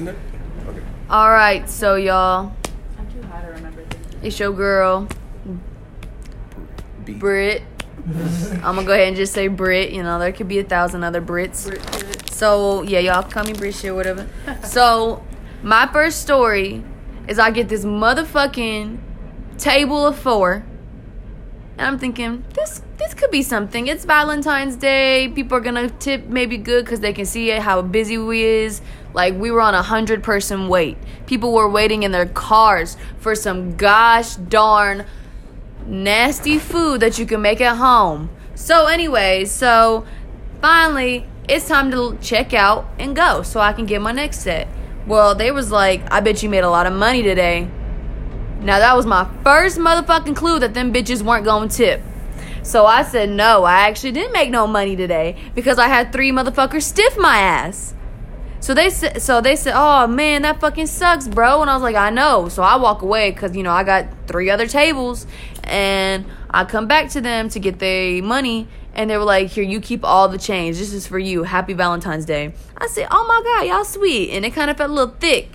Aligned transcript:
need 0.00 0.12
nothing. 0.12 0.68
Okay. 0.68 0.82
All 1.08 1.30
right, 1.30 1.68
so 1.68 1.96
y'all, 1.96 2.52
I'm 2.98 3.12
too 3.12 3.22
high 3.28 3.42
to 3.42 3.48
remember 3.48 3.84
things. 3.84 4.14
it's 4.22 4.38
your 4.38 4.52
girl, 4.52 5.08
B. 7.04 7.14
Brit. 7.14 7.62
I'm 8.06 8.74
gonna 8.74 8.84
go 8.84 8.92
ahead 8.92 9.08
and 9.08 9.16
just 9.16 9.32
say 9.32 9.48
Brit. 9.48 9.90
You 9.90 10.02
know, 10.02 10.18
there 10.18 10.32
could 10.32 10.48
be 10.48 10.58
a 10.58 10.64
thousand 10.64 11.04
other 11.04 11.20
Brits. 11.20 12.30
So 12.30 12.82
yeah, 12.82 12.98
y'all 13.00 13.22
call 13.22 13.44
me 13.44 13.52
Brit 13.52 13.74
shit, 13.74 13.94
whatever. 13.94 14.26
so 14.64 15.22
my 15.62 15.86
first 15.92 16.22
story 16.22 16.82
is 17.28 17.38
I 17.38 17.50
get 17.50 17.68
this 17.68 17.84
motherfucking 17.84 18.98
table 19.58 20.06
of 20.06 20.18
four, 20.18 20.64
and 21.80 21.86
I'm 21.86 21.98
thinking 21.98 22.44
this 22.52 22.82
this 22.98 23.14
could 23.14 23.30
be 23.30 23.42
something. 23.42 23.86
It's 23.86 24.04
Valentine's 24.04 24.76
Day. 24.76 25.28
People 25.34 25.56
are 25.56 25.62
gonna 25.62 25.88
tip 25.88 26.26
maybe 26.26 26.58
good 26.58 26.84
because 26.84 27.00
they 27.00 27.14
can 27.14 27.24
see 27.24 27.50
it, 27.50 27.62
how 27.62 27.80
busy 27.80 28.18
we 28.18 28.42
is. 28.42 28.82
Like 29.14 29.34
we 29.34 29.50
were 29.50 29.62
on 29.62 29.74
a 29.74 29.80
hundred 29.80 30.22
person 30.22 30.68
wait. 30.68 30.98
People 31.26 31.54
were 31.54 31.68
waiting 31.68 32.02
in 32.02 32.12
their 32.12 32.26
cars 32.26 32.98
for 33.18 33.34
some 33.34 33.76
gosh 33.76 34.36
darn 34.36 35.06
nasty 35.86 36.58
food 36.58 37.00
that 37.00 37.18
you 37.18 37.24
can 37.24 37.40
make 37.40 37.62
at 37.62 37.78
home. 37.78 38.28
So, 38.54 38.84
anyway, 38.84 39.46
so 39.46 40.04
finally 40.60 41.26
it's 41.48 41.66
time 41.66 41.90
to 41.92 42.18
check 42.20 42.52
out 42.52 42.86
and 42.98 43.16
go 43.16 43.42
so 43.42 43.58
I 43.58 43.72
can 43.72 43.86
get 43.86 44.02
my 44.02 44.12
next 44.12 44.40
set. 44.40 44.68
Well, 45.06 45.34
they 45.34 45.50
was 45.50 45.72
like, 45.72 46.02
I 46.12 46.20
bet 46.20 46.42
you 46.42 46.50
made 46.50 46.62
a 46.62 46.68
lot 46.68 46.86
of 46.86 46.92
money 46.92 47.22
today. 47.22 47.70
Now 48.60 48.78
that 48.78 48.94
was 48.96 49.06
my 49.06 49.28
first 49.42 49.78
motherfucking 49.78 50.36
clue 50.36 50.58
that 50.58 50.74
them 50.74 50.92
bitches 50.92 51.22
weren't 51.22 51.44
going 51.44 51.68
to 51.68 51.76
tip. 51.76 52.02
So 52.62 52.84
I 52.84 53.02
said, 53.02 53.30
no, 53.30 53.64
I 53.64 53.88
actually 53.88 54.12
didn't 54.12 54.32
make 54.32 54.50
no 54.50 54.66
money 54.66 54.96
today 54.96 55.36
because 55.54 55.78
I 55.78 55.88
had 55.88 56.12
three 56.12 56.30
motherfuckers 56.30 56.82
stiff 56.82 57.16
my 57.16 57.38
ass. 57.38 57.94
So 58.60 58.74
they 58.74 58.90
said, 58.90 59.22
so 59.22 59.40
they 59.40 59.56
said, 59.56 59.72
oh 59.74 60.06
man, 60.06 60.42
that 60.42 60.60
fucking 60.60 60.86
sucks, 60.86 61.26
bro. 61.26 61.62
And 61.62 61.70
I 61.70 61.74
was 61.74 61.82
like, 61.82 61.96
I 61.96 62.10
know. 62.10 62.50
So 62.50 62.62
I 62.62 62.76
walk 62.76 63.00
away 63.00 63.30
because 63.30 63.56
you 63.56 63.62
know 63.62 63.72
I 63.72 63.82
got 63.84 64.06
three 64.26 64.50
other 64.50 64.66
tables, 64.66 65.26
and 65.64 66.26
I 66.50 66.64
come 66.64 66.86
back 66.86 67.08
to 67.10 67.22
them 67.22 67.48
to 67.48 67.58
get 67.58 67.78
their 67.78 68.22
money, 68.22 68.68
and 68.92 69.08
they 69.08 69.16
were 69.16 69.24
like, 69.24 69.48
here, 69.48 69.64
you 69.64 69.80
keep 69.80 70.04
all 70.04 70.28
the 70.28 70.36
change. 70.36 70.76
This 70.76 70.92
is 70.92 71.06
for 71.06 71.18
you. 71.18 71.44
Happy 71.44 71.72
Valentine's 71.72 72.26
Day. 72.26 72.52
I 72.76 72.86
said, 72.88 73.08
oh 73.10 73.26
my 73.26 73.40
god, 73.42 73.66
y'all 73.66 73.84
sweet, 73.84 74.30
and 74.32 74.44
it 74.44 74.50
kind 74.50 74.70
of 74.70 74.76
felt 74.76 74.90
a 74.90 74.92
little 74.92 75.14
thick. 75.14 75.48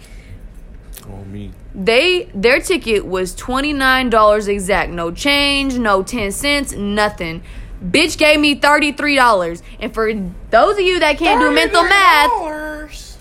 Oh 1.08 1.24
me. 1.26 1.52
They 1.76 2.30
their 2.34 2.62
ticket 2.62 3.06
was 3.06 3.36
twenty 3.36 3.74
nine 3.74 4.10
dollars 4.10 4.48
exact, 4.48 4.92
no 4.92 5.12
change, 5.12 5.78
no 5.78 6.04
ten 6.04 6.32
cents, 6.32 6.72
nothing. 6.72 7.44
Bitch 7.84 8.18
gave 8.18 8.40
me 8.40 8.56
thirty 8.56 8.94
three 8.94 9.16
dollars, 9.16 9.62
and 9.80 9.94
for 9.94 10.14
those 10.52 10.78
of 10.78 10.84
you 10.86 11.00
that 11.00 11.18
can't 11.18 11.42
do 11.42 11.52
mental 11.52 11.84
math, 11.84 13.20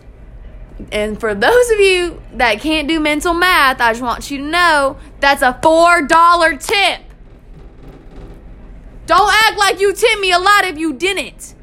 and 0.92 1.18
for 1.18 1.34
those 1.34 1.70
of 1.70 1.80
you 1.80 2.22
that 2.34 2.60
can't 2.60 2.86
do 2.86 3.00
mental 3.00 3.34
math, 3.34 3.80
I 3.80 3.90
just 3.90 4.02
want 4.02 4.30
you 4.30 4.38
to 4.38 4.44
know 4.44 4.98
that's 5.18 5.42
a 5.42 5.58
four 5.60 6.02
dollar 6.02 6.56
tip. 6.56 7.00
Don't 9.06 9.34
act 9.34 9.58
like 9.58 9.80
you 9.80 9.92
tipped 9.92 10.20
me 10.20 10.30
a 10.30 10.38
lot 10.38 10.64
if 10.64 10.78
you 10.78 10.92
didn't. 10.92 11.56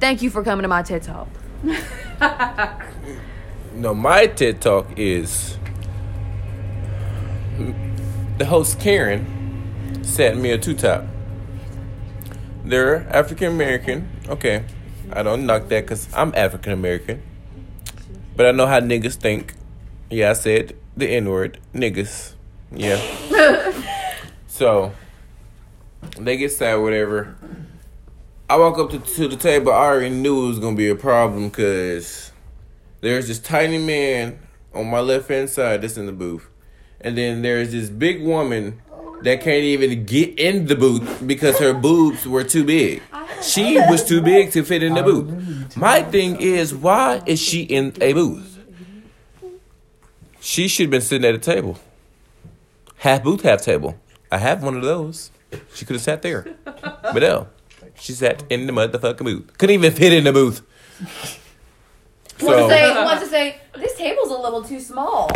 Thank 0.00 0.20
you 0.20 0.30
for 0.30 0.42
coming 0.42 0.62
to 0.62 0.68
my 0.68 0.82
TED 0.82 1.04
Talk. 1.04 1.28
No, 3.72 3.94
my 3.94 4.26
TED 4.26 4.60
Talk 4.60 4.98
is 4.98 5.56
the 8.38 8.44
host 8.44 8.80
Karen 8.80 10.02
sent 10.02 10.40
me 10.40 10.50
a 10.50 10.58
two 10.58 10.74
top. 10.74 11.04
They're 12.64 13.08
African 13.08 13.48
American. 13.48 14.08
Okay, 14.28 14.64
I 15.12 15.22
don't 15.22 15.46
knock 15.46 15.68
that 15.68 15.82
because 15.82 16.08
I'm 16.14 16.34
African 16.34 16.72
American, 16.72 17.22
but 18.36 18.46
I 18.46 18.52
know 18.52 18.66
how 18.66 18.80
niggas 18.80 19.16
think. 19.16 19.54
Yeah, 20.10 20.30
I 20.30 20.32
said 20.34 20.76
the 20.96 21.08
N 21.08 21.28
word, 21.28 21.58
niggas. 21.74 22.34
Yeah. 22.72 23.00
so 24.46 24.92
they 26.18 26.36
get 26.36 26.52
sad, 26.52 26.76
whatever. 26.76 27.36
I 28.48 28.56
walk 28.56 28.78
up 28.78 28.90
to, 28.90 28.98
to 28.98 29.28
the 29.28 29.36
table. 29.36 29.72
I 29.72 29.86
already 29.86 30.10
knew 30.10 30.44
it 30.44 30.48
was 30.48 30.58
gonna 30.58 30.76
be 30.76 30.88
a 30.88 30.96
problem 30.96 31.48
because 31.48 32.32
there's 33.00 33.28
this 33.28 33.38
tiny 33.38 33.78
man 33.78 34.38
on 34.74 34.88
my 34.88 35.00
left 35.00 35.28
hand 35.28 35.48
side 35.48 35.82
that's 35.82 35.96
in 35.96 36.06
the 36.06 36.12
booth, 36.12 36.49
and 37.00 37.16
then 37.16 37.42
there's 37.42 37.72
this 37.72 37.88
big 37.88 38.22
woman 38.22 38.80
that 39.22 39.40
can't 39.40 39.64
even 39.64 40.04
get 40.04 40.38
in 40.38 40.66
the 40.66 40.74
booth 40.74 41.26
because 41.26 41.58
her 41.58 41.74
boobs 41.74 42.26
were 42.26 42.44
too 42.44 42.64
big. 42.64 43.02
She 43.42 43.76
was 43.88 44.04
too 44.04 44.20
big 44.22 44.52
to 44.52 44.64
fit 44.64 44.82
in 44.82 44.94
the 44.94 45.02
booth. 45.02 45.76
My 45.76 46.02
thing 46.02 46.40
is, 46.40 46.74
why 46.74 47.22
is 47.26 47.40
she 47.40 47.62
in 47.62 47.94
a 48.00 48.12
booth? 48.12 48.58
She 50.40 50.68
should 50.68 50.84
have 50.84 50.90
been 50.90 51.00
sitting 51.02 51.28
at 51.28 51.34
a 51.34 51.38
table, 51.38 51.78
half 52.96 53.22
booth, 53.22 53.42
half 53.42 53.62
table. 53.62 53.98
I 54.32 54.38
have 54.38 54.62
one 54.62 54.76
of 54.76 54.82
those. 54.82 55.30
She 55.74 55.84
could 55.84 55.96
have 55.96 56.02
sat 56.02 56.22
there, 56.22 56.46
but 56.64 57.16
no, 57.16 57.48
she 57.94 58.12
sat 58.12 58.42
in 58.48 58.66
the 58.66 58.72
motherfucking 58.72 59.24
booth. 59.24 59.58
Couldn't 59.58 59.74
even 59.74 59.92
fit 59.92 60.12
in 60.12 60.24
the 60.24 60.32
booth. 60.32 60.62
Want 62.40 62.58
to 62.58 62.68
say, 62.68 63.04
want 63.04 63.20
to 63.20 63.26
say, 63.26 63.60
this 63.74 63.96
table's 63.96 64.30
a 64.30 64.38
little 64.38 64.62
too 64.62 64.80
small. 64.80 65.30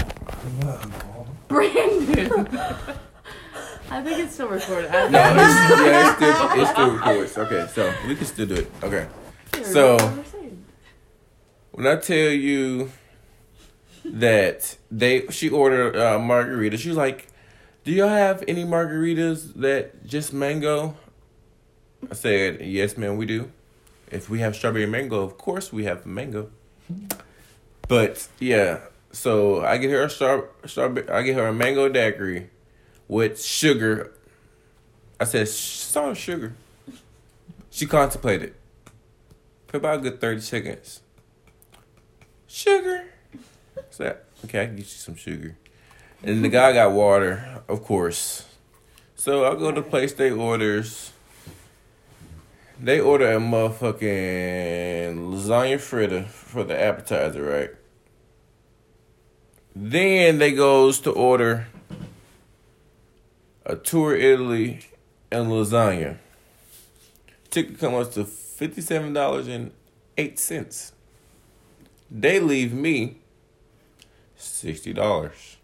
Oh, 0.62 0.91
Brandon. 1.54 2.47
I 3.91 4.03
think 4.03 4.19
it's 4.19 4.34
still 4.34 4.48
recorded. 4.48 4.91
I 4.91 5.09
No, 5.09 5.20
it's, 5.20 5.38
yeah, 5.87 6.09
it's 6.09 6.16
still, 6.16 6.60
it's 6.62 6.70
still 6.70 6.97
records. 6.97 7.38
Okay, 7.38 7.66
so 7.72 7.94
we 8.09 8.16
can 8.16 8.26
still 8.26 8.47
do 8.47 8.54
it. 8.54 8.70
Okay. 8.82 9.06
So 9.62 9.97
when 11.72 11.87
I 11.87 11.97
tell 11.97 12.31
you 12.31 12.91
that 14.04 14.76
they, 14.91 15.26
she 15.28 15.48
ordered 15.48 15.97
uh, 15.97 16.19
margarita. 16.19 16.76
She 16.76 16.88
was 16.88 16.97
like, 16.97 17.28
"Do 17.84 17.93
y'all 17.93 18.09
have 18.09 18.44
any 18.47 18.64
margaritas 18.64 19.54
that 19.60 20.04
just 20.06 20.32
mango?" 20.32 20.97
I 22.10 22.14
said, 22.14 22.60
"Yes, 22.60 22.97
ma'am, 22.97 23.16
we 23.16 23.26
do. 23.26 23.50
If 24.10 24.28
we 24.28 24.41
have 24.41 24.54
strawberry 24.54 24.87
mango, 24.87 25.22
of 25.22 25.38
course 25.38 25.72
we 25.72 25.84
have 25.84 26.04
mango." 26.04 26.50
But 27.88 28.28
yeah, 28.38 28.81
so 29.14 29.64
I 29.64 29.78
get 29.78 29.91
her 29.91 30.02
a 30.02 30.10
straw, 30.10 30.42
strawberry. 30.66 31.08
I 31.08 31.22
get 31.22 31.36
her 31.36 31.47
a 31.47 31.52
mango 31.52 31.88
daiquiri 31.88 32.50
with 33.06 33.41
sugar. 33.41 34.12
I 35.20 35.25
said, 35.25 35.48
and 36.02 36.16
sugar. 36.19 36.54
She 37.70 37.86
contemplated 37.86 38.54
for 39.69 39.76
about 39.76 40.00
a 40.00 40.02
good 40.02 40.20
30 40.20 40.41
seconds. 40.41 41.00
Sugar. 42.48 43.04
So, 43.91 44.16
okay, 44.44 44.62
I 44.62 44.66
can 44.66 44.76
get 44.76 44.86
you 44.86 44.86
some 44.86 45.14
sugar. 45.14 45.56
And 46.25 46.44
the 46.44 46.48
guy 46.48 46.72
got 46.72 46.91
water, 46.91 47.62
of 47.69 47.84
course. 47.84 48.46
So 49.14 49.44
I 49.44 49.54
go 49.54 49.70
to 49.70 49.81
place 49.81 50.12
they 50.12 50.32
orders. 50.32 51.12
They 52.81 52.98
order 52.98 53.31
a 53.31 53.38
motherfucking 53.38 55.16
lasagna 55.31 55.78
fritter 55.78 56.25
for 56.25 56.64
the 56.64 56.81
appetizer, 56.81 57.42
right? 57.44 57.70
Then 59.75 60.39
they 60.39 60.53
goes 60.53 61.01
to 61.01 61.11
order 61.11 61.67
a 63.67 63.77
tour 63.77 64.15
Italy 64.15 64.81
and 65.33 65.49
lasagna. 65.49 66.19
Ticket 67.51 67.79
comes 67.79 68.09
to 68.11 68.25
fifty 68.25 68.81
seven 68.81 69.12
dollars 69.12 69.49
and 69.49 69.73
eight 70.17 70.39
cents. 70.39 70.93
They 72.11 72.39
leave 72.39 72.73
me 72.73 73.17
sixty 74.37 74.93
dollars. 74.93 75.57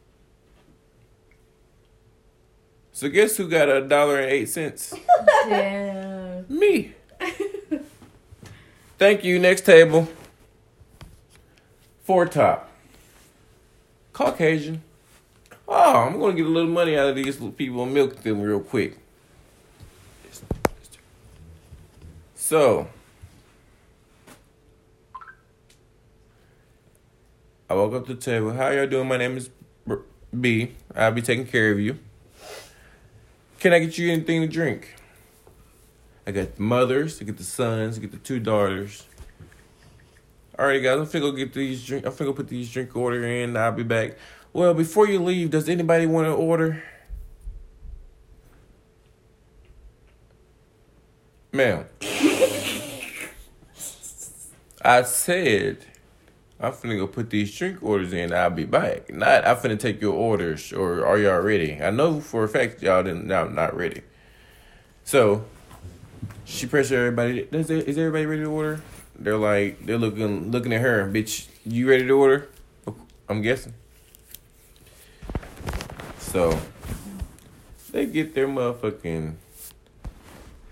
So 2.92 3.09
guess 3.09 3.37
who 3.37 3.48
got 3.48 3.69
a 3.69 3.81
dollar 3.81 4.19
and 4.21 4.31
eight 4.31 4.48
cents? 4.48 4.92
Damn. 5.48 6.47
Me. 6.48 6.94
Thank 8.98 9.25
you. 9.25 9.38
Next 9.38 9.62
table. 9.62 10.09
Four 12.04 12.27
top. 12.27 12.69
Caucasian. 14.20 14.82
Oh, 15.66 15.94
I'm 15.94 16.20
gonna 16.20 16.34
get 16.34 16.44
a 16.44 16.50
little 16.50 16.68
money 16.68 16.94
out 16.94 17.08
of 17.08 17.16
these 17.16 17.40
little 17.40 17.52
people 17.52 17.84
and 17.84 17.94
milk 17.94 18.16
them 18.16 18.42
real 18.42 18.60
quick. 18.60 18.98
So, 22.34 22.88
I 27.70 27.72
woke 27.72 27.94
up 27.94 28.06
to 28.08 28.14
the 28.14 28.20
table. 28.20 28.52
How 28.52 28.68
y'all 28.68 28.86
doing? 28.86 29.08
My 29.08 29.16
name 29.16 29.38
is 29.38 29.48
B. 30.38 30.72
I'll 30.94 31.12
be 31.12 31.22
taking 31.22 31.46
care 31.46 31.72
of 31.72 31.80
you. 31.80 31.98
Can 33.58 33.72
I 33.72 33.78
get 33.78 33.96
you 33.96 34.12
anything 34.12 34.42
to 34.42 34.48
drink? 34.48 34.96
I 36.26 36.32
got 36.32 36.56
the 36.56 36.62
mothers, 36.62 37.22
I 37.22 37.24
get 37.24 37.38
the 37.38 37.44
sons, 37.44 37.96
I 37.96 38.02
get 38.02 38.12
the 38.12 38.18
two 38.18 38.38
daughters. 38.38 39.06
All 40.60 40.66
right, 40.66 40.83
guys, 40.83 40.98
I'm 40.98 41.07
finna 41.07 41.21
go 41.22 41.33
get 41.33 41.54
these 41.54 41.86
drink. 41.86 42.04
I'm 42.04 42.12
finna 42.12 42.27
go 42.27 42.33
put 42.34 42.48
these 42.48 42.71
drink 42.71 42.95
order 42.95 43.24
in. 43.24 43.57
I'll 43.57 43.72
be 43.72 43.83
back. 43.83 44.18
Well, 44.53 44.74
before 44.74 45.09
you 45.09 45.18
leave, 45.18 45.48
does 45.48 45.71
anybody 45.71 46.04
want 46.04 46.27
to 46.27 46.33
order? 46.33 46.83
Ma'am, 51.53 51.86
I 54.83 55.03
said 55.04 55.78
I'm 56.60 56.72
finna 56.72 56.98
go 56.98 57.06
put 57.06 57.30
these 57.30 57.56
drink 57.56 57.83
orders 57.83 58.13
in. 58.13 58.34
I'll 58.34 58.51
be 58.51 58.66
back. 58.66 59.10
Not 59.15 59.47
I'm 59.47 59.56
finna 59.56 59.78
take 59.78 60.03
your 60.03 60.13
orders. 60.13 60.74
Or 60.74 61.06
are 61.06 61.16
y'all 61.16 61.41
ready? 61.41 61.80
I 61.80 61.89
know 61.89 62.21
for 62.21 62.45
a 62.45 62.48
fact 62.48 62.83
y'all 62.83 63.03
didn't. 63.03 63.27
Now 63.27 63.45
not 63.45 63.74
ready. 63.74 64.03
So 65.04 65.47
she 66.45 66.66
pressed 66.66 66.92
everybody. 66.92 67.48
Does 67.51 67.71
is 67.71 67.97
everybody 67.97 68.27
ready 68.27 68.42
to 68.42 68.51
order? 68.51 68.83
They're 69.20 69.36
like 69.36 69.84
they're 69.84 69.98
looking 69.98 70.50
looking 70.50 70.72
at 70.72 70.80
her. 70.80 71.06
Bitch, 71.12 71.46
you 71.66 71.88
ready 71.88 72.06
to 72.06 72.12
order? 72.12 72.48
I'm 73.28 73.42
guessing. 73.42 73.74
So 76.18 76.58
they 77.92 78.06
get 78.06 78.34
their 78.34 78.48
motherfucking 78.48 79.34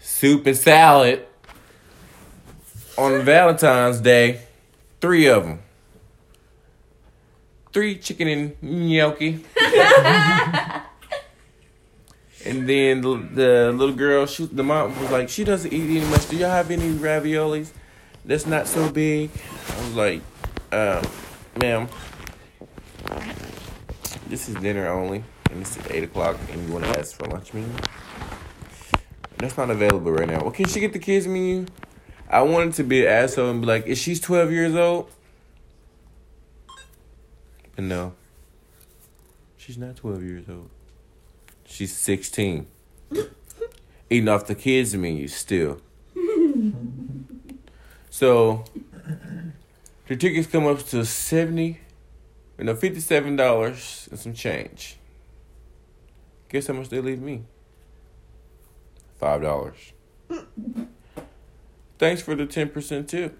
soup 0.00 0.46
and 0.46 0.56
salad 0.56 1.26
on 2.96 3.22
Valentine's 3.22 4.00
Day. 4.00 4.40
Three 5.00 5.26
of 5.28 5.44
them. 5.44 5.60
Three 7.72 7.98
chicken 7.98 8.28
and 8.28 8.56
gnocchi. 8.62 9.44
and 12.44 12.68
then 12.68 13.02
the, 13.02 13.28
the 13.32 13.72
little 13.72 13.94
girl, 13.94 14.26
she, 14.26 14.46
the 14.46 14.64
mom 14.64 14.98
was 15.00 15.10
like, 15.10 15.28
she 15.28 15.44
doesn't 15.44 15.72
eat 15.72 15.98
any 15.98 16.10
much. 16.10 16.28
Do 16.28 16.36
y'all 16.36 16.50
have 16.50 16.70
any 16.70 16.90
raviolis? 16.92 17.70
That's 18.28 18.46
not 18.46 18.66
so 18.66 18.90
big. 18.90 19.30
I 19.70 19.78
was 19.78 19.94
like, 19.94 20.20
um, 20.70 21.02
ma'am, 21.58 21.88
this 24.26 24.50
is 24.50 24.54
dinner 24.56 24.86
only, 24.86 25.24
and 25.50 25.62
it's 25.62 25.78
at 25.78 25.90
eight 25.90 26.04
o'clock, 26.04 26.36
and 26.52 26.68
you 26.68 26.74
want 26.74 26.84
to 26.84 26.98
ask 26.98 27.16
for 27.16 27.24
lunch 27.24 27.54
menu? 27.54 27.72
That's 29.38 29.56
not 29.56 29.70
available 29.70 30.12
right 30.12 30.28
now. 30.28 30.42
Well, 30.42 30.50
can 30.50 30.68
she 30.68 30.78
get 30.78 30.92
the 30.92 30.98
kids 30.98 31.26
menu? 31.26 31.64
I 32.28 32.42
wanted 32.42 32.74
to 32.74 32.84
be 32.84 33.06
an 33.06 33.10
asshole 33.10 33.48
and 33.48 33.62
be 33.62 33.66
like, 33.66 33.86
is 33.86 33.96
she's 33.96 34.20
twelve 34.20 34.52
years 34.52 34.74
old? 34.74 35.10
But 37.76 37.84
no, 37.84 38.12
she's 39.56 39.78
not 39.78 39.96
twelve 39.96 40.22
years 40.22 40.44
old. 40.50 40.68
She's 41.64 41.96
sixteen. 41.96 42.66
Eating 44.10 44.28
off 44.28 44.46
the 44.46 44.54
kids 44.54 44.94
menu 44.94 45.28
still. 45.28 45.80
so 48.18 48.64
the 50.08 50.16
tickets 50.16 50.48
come 50.48 50.66
up 50.66 50.80
to 50.86 51.04
seventy, 51.04 51.78
no 52.58 52.74
fifty-seven 52.74 53.36
dollars 53.36 54.08
and 54.10 54.18
some 54.18 54.34
change. 54.34 54.96
Guess 56.48 56.66
how 56.66 56.74
much 56.74 56.88
they 56.88 57.00
leave 57.00 57.22
me? 57.22 57.44
Five 59.20 59.42
dollars. 59.42 59.92
Thanks 62.00 62.20
for 62.20 62.34
the 62.34 62.44
ten 62.44 62.70
percent 62.70 63.08
tip. 63.08 63.38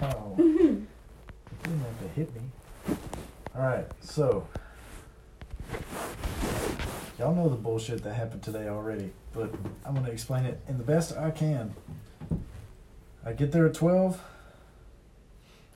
Ow. 0.00 0.34
you 0.38 0.86
didn't 1.64 1.80
have 1.80 2.00
to 2.02 2.08
hit 2.14 2.32
me. 2.36 2.42
Alright, 3.52 3.88
so. 4.00 4.46
Y'all 7.18 7.34
know 7.34 7.48
the 7.48 7.56
bullshit 7.56 8.04
that 8.04 8.14
happened 8.14 8.44
today 8.44 8.68
already, 8.68 9.10
but 9.36 9.54
I'm 9.84 9.94
going 9.94 10.06
to 10.06 10.12
explain 10.12 10.44
it 10.44 10.60
in 10.68 10.78
the 10.78 10.84
best 10.84 11.16
I 11.16 11.30
can. 11.30 11.74
I 13.24 13.32
get 13.32 13.52
there 13.52 13.66
at 13.66 13.74
12. 13.74 14.22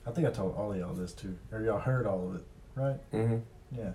I 0.05 0.11
think 0.11 0.27
I 0.27 0.31
told 0.31 0.55
all 0.55 0.71
of 0.71 0.77
y'all 0.77 0.93
this 0.93 1.13
too. 1.13 1.37
Or 1.51 1.61
y'all 1.61 1.79
heard 1.79 2.07
all 2.07 2.29
of 2.29 2.35
it, 2.35 2.43
right? 2.75 3.11
Mm-hmm. 3.11 3.37
Yeah. 3.77 3.91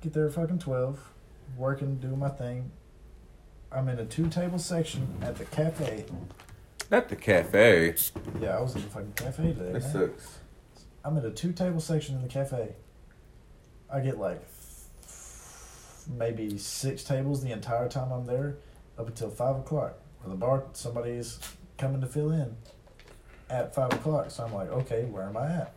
Get 0.00 0.14
there 0.14 0.26
at 0.26 0.32
fucking 0.32 0.58
12, 0.58 0.98
working, 1.56 1.96
doing 1.96 2.18
my 2.18 2.30
thing. 2.30 2.70
I'm 3.70 3.88
in 3.88 3.98
a 3.98 4.04
two 4.04 4.28
table 4.28 4.58
section 4.58 5.06
at 5.22 5.36
the 5.36 5.44
cafe. 5.44 6.06
Not 6.90 7.08
the 7.08 7.16
cafe. 7.16 7.94
Yeah, 8.40 8.56
I 8.56 8.60
was 8.60 8.74
in 8.74 8.82
the 8.82 8.88
fucking 8.88 9.12
cafe 9.12 9.52
today. 9.52 9.72
That 9.72 9.82
man. 9.82 9.92
sucks. 9.92 10.38
I'm 11.04 11.16
in 11.16 11.24
a 11.24 11.30
two 11.30 11.52
table 11.52 11.80
section 11.80 12.16
in 12.16 12.22
the 12.22 12.28
cafe. 12.28 12.74
I 13.92 14.00
get 14.00 14.18
like 14.18 14.42
maybe 16.08 16.58
six 16.58 17.04
tables 17.04 17.42
the 17.42 17.52
entire 17.52 17.88
time 17.88 18.10
I'm 18.12 18.26
there, 18.26 18.56
up 19.00 19.08
until 19.08 19.30
five 19.30 19.56
o'clock. 19.56 19.98
Where 20.22 20.30
the 20.30 20.36
bar 20.36 20.64
somebody's 20.72 21.38
coming 21.78 22.00
to 22.02 22.06
fill 22.06 22.30
in 22.30 22.56
at 23.48 23.74
five 23.74 23.92
o'clock. 23.92 24.30
So 24.30 24.44
I'm 24.44 24.54
like, 24.54 24.70
okay, 24.70 25.04
where 25.04 25.24
am 25.24 25.36
I 25.36 25.46
at? 25.46 25.74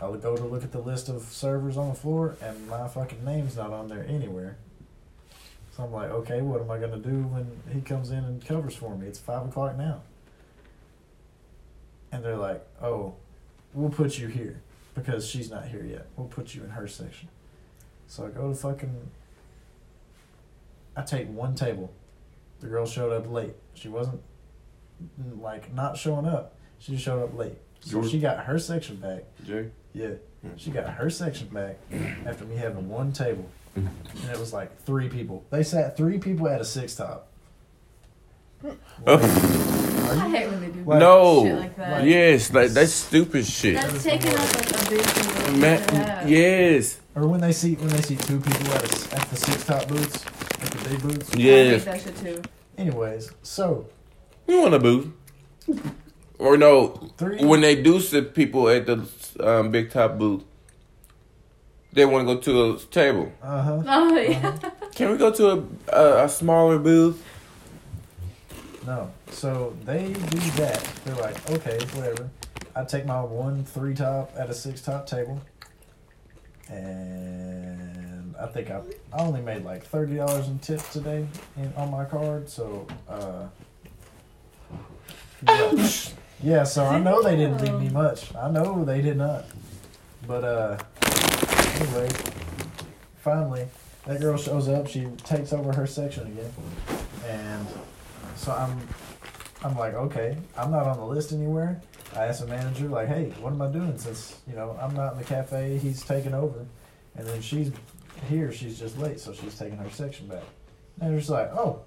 I'll 0.00 0.14
go 0.16 0.36
to 0.36 0.44
look 0.44 0.64
at 0.64 0.72
the 0.72 0.80
list 0.80 1.08
of 1.08 1.22
servers 1.22 1.76
on 1.76 1.88
the 1.88 1.94
floor, 1.94 2.36
and 2.42 2.68
my 2.68 2.88
fucking 2.88 3.24
name's 3.24 3.56
not 3.56 3.70
on 3.70 3.88
there 3.88 4.04
anywhere. 4.08 4.56
So 5.76 5.84
I'm 5.84 5.92
like, 5.92 6.10
okay, 6.10 6.40
what 6.40 6.60
am 6.60 6.70
I 6.70 6.78
gonna 6.78 6.98
do 6.98 7.22
when 7.22 7.60
he 7.72 7.80
comes 7.80 8.10
in 8.10 8.18
and 8.18 8.44
covers 8.44 8.74
for 8.74 8.96
me? 8.96 9.06
It's 9.06 9.18
five 9.18 9.46
o'clock 9.46 9.76
now. 9.76 10.02
And 12.12 12.24
they're 12.24 12.36
like, 12.36 12.64
oh, 12.80 13.14
we'll 13.72 13.90
put 13.90 14.18
you 14.18 14.28
here 14.28 14.60
because 14.94 15.26
she's 15.28 15.50
not 15.50 15.66
here 15.68 15.84
yet. 15.84 16.06
We'll 16.16 16.28
put 16.28 16.54
you 16.54 16.62
in 16.62 16.70
her 16.70 16.86
section. 16.86 17.28
So 18.06 18.26
I 18.26 18.30
go 18.30 18.50
to 18.50 18.54
fucking. 18.54 19.10
I 20.96 21.02
take 21.02 21.28
one 21.28 21.56
table. 21.56 21.92
The 22.60 22.66
girl 22.68 22.86
showed 22.86 23.12
up 23.12 23.30
late. 23.30 23.54
She 23.74 23.88
wasn't 23.88 24.20
like 25.40 25.72
not 25.74 25.96
showing 25.98 26.26
up. 26.26 26.54
She 26.78 26.92
just 26.92 27.04
showed 27.04 27.22
up 27.22 27.36
late. 27.36 27.56
So 27.80 27.98
Yours- 27.98 28.10
she 28.10 28.18
got 28.20 28.44
her 28.44 28.58
section 28.58 28.96
back. 28.96 29.24
Jay. 29.46 29.68
Yeah, 29.92 30.10
she 30.56 30.70
got 30.70 30.88
her 30.94 31.10
section 31.10 31.48
back 31.48 31.76
after 32.26 32.44
me 32.44 32.56
having 32.56 32.88
one 32.88 33.12
table, 33.12 33.46
Mhm. 33.76 33.88
and 34.22 34.30
it 34.30 34.38
was 34.38 34.52
like 34.52 34.82
three 34.84 35.08
people. 35.08 35.44
They 35.50 35.62
sat 35.62 35.96
three 35.96 36.18
people 36.18 36.48
at 36.48 36.60
a 36.60 36.64
six 36.64 36.94
top. 36.96 37.28
Oh. 39.06 39.16
I 39.16 40.28
hate 40.30 40.48
when 40.48 40.60
they 40.60 40.68
do 40.68 40.84
Like- 40.84 40.98
no. 41.00 41.44
shit 41.44 41.58
like 41.58 41.76
that. 41.76 42.04
yes, 42.04 42.52
like 42.52 42.70
that's 42.70 42.92
stupid 42.92 43.44
shit. 43.46 43.74
That's 43.76 44.02
taking 44.02 44.32
up 44.32 44.38
like 44.38 44.70
a 44.70 44.90
big 44.90 45.00
thing. 45.00 45.34
that 45.34 45.52
Ma- 45.52 45.60
they 45.60 45.76
should 45.98 46.08
have. 46.08 46.30
yes. 46.30 47.00
Or 47.14 47.26
when 47.28 47.40
they 47.40 47.52
see 47.52 47.74
when 47.74 47.88
they 47.88 48.00
see 48.02 48.16
two 48.16 48.40
people 48.40 48.72
at, 48.74 48.82
a, 48.84 49.16
at 49.16 49.28
the 49.30 49.36
six 49.36 49.64
top 49.64 49.86
booths, 49.88 50.24
at 50.64 50.70
the 50.72 50.88
big 50.88 51.02
booths. 51.02 51.34
I 51.34 51.38
hate 51.38 51.78
that 51.84 52.00
shit 52.00 52.16
too. 52.16 52.42
Anyways, 52.78 53.30
so 53.42 53.86
You 54.46 54.60
want 54.62 54.74
a 54.74 54.78
booth? 54.78 55.08
Or 56.38 56.56
no, 56.56 56.88
three. 57.16 57.44
when 57.44 57.60
they 57.60 57.80
do 57.80 58.00
sit 58.00 58.34
people 58.34 58.68
at 58.68 58.86
the 58.86 59.06
um, 59.40 59.70
big 59.70 59.90
top 59.90 60.18
booth, 60.18 60.42
they 61.92 62.04
want 62.04 62.26
to 62.26 62.34
go 62.34 62.40
to 62.40 62.74
a 62.74 62.78
table. 62.90 63.32
Uh 63.42 63.62
huh. 63.62 63.82
Oh 63.86 64.18
yeah. 64.18 64.58
Can 64.94 65.12
we 65.12 65.16
go 65.16 65.30
to 65.30 65.50
a, 65.50 65.64
a, 65.96 66.24
a 66.24 66.28
smaller 66.28 66.78
booth? 66.78 67.22
No. 68.84 69.10
So 69.30 69.74
they 69.84 70.08
do 70.12 70.38
that. 70.62 70.82
They're 71.04 71.14
like, 71.16 71.50
okay, 71.50 71.78
whatever. 71.94 72.28
I 72.76 72.84
take 72.84 73.06
my 73.06 73.22
one 73.22 73.64
three 73.64 73.94
top 73.94 74.32
at 74.36 74.50
a 74.50 74.54
six 74.54 74.82
top 74.82 75.06
table, 75.06 75.40
and 76.68 78.03
I 78.40 78.46
think 78.46 78.70
I 78.70 78.80
I 79.12 79.18
only 79.18 79.40
made 79.40 79.64
like 79.64 79.84
thirty 79.84 80.16
dollars 80.16 80.48
in 80.48 80.58
tips 80.58 80.92
today 80.92 81.26
in, 81.56 81.72
on 81.76 81.90
my 81.90 82.04
card. 82.04 82.48
So, 82.48 82.86
uh, 83.08 83.46
yeah. 85.46 85.88
yeah. 86.42 86.64
So 86.64 86.84
I 86.84 86.98
know 86.98 87.22
they 87.22 87.36
didn't 87.36 87.60
leave 87.60 87.80
me 87.80 87.88
much. 87.90 88.34
I 88.34 88.50
know 88.50 88.84
they 88.84 89.00
did 89.00 89.16
not. 89.16 89.44
But 90.26 90.44
uh, 90.44 90.78
anyway, 91.80 92.08
finally, 93.18 93.66
that 94.06 94.20
girl 94.20 94.38
shows 94.38 94.68
up. 94.68 94.86
She 94.88 95.06
takes 95.24 95.52
over 95.52 95.72
her 95.72 95.86
section 95.86 96.26
again, 96.28 96.52
and 97.26 97.66
so 98.36 98.52
I'm, 98.52 98.80
I'm 99.62 99.76
like, 99.76 99.94
okay, 99.94 100.36
I'm 100.56 100.70
not 100.70 100.86
on 100.86 100.96
the 100.98 101.04
list 101.04 101.32
anywhere. 101.32 101.80
I 102.16 102.26
asked 102.26 102.40
the 102.40 102.46
manager, 102.46 102.88
like, 102.88 103.08
hey, 103.08 103.32
what 103.40 103.52
am 103.52 103.60
I 103.60 103.66
doing 103.68 103.98
since 103.98 104.38
you 104.48 104.54
know 104.54 104.78
I'm 104.80 104.94
not 104.94 105.12
in 105.12 105.18
the 105.18 105.24
cafe? 105.24 105.78
He's 105.78 106.02
taking 106.02 106.32
over, 106.32 106.64
and 107.16 107.26
then 107.26 107.42
she's 107.42 107.70
here. 108.28 108.52
She's 108.52 108.78
just 108.78 108.98
late, 108.98 109.20
so 109.20 109.32
she's 109.32 109.58
taking 109.58 109.78
her 109.78 109.90
section 109.90 110.26
back. 110.26 110.42
Manager's 111.00 111.30
like, 111.30 111.50
oh, 111.52 111.82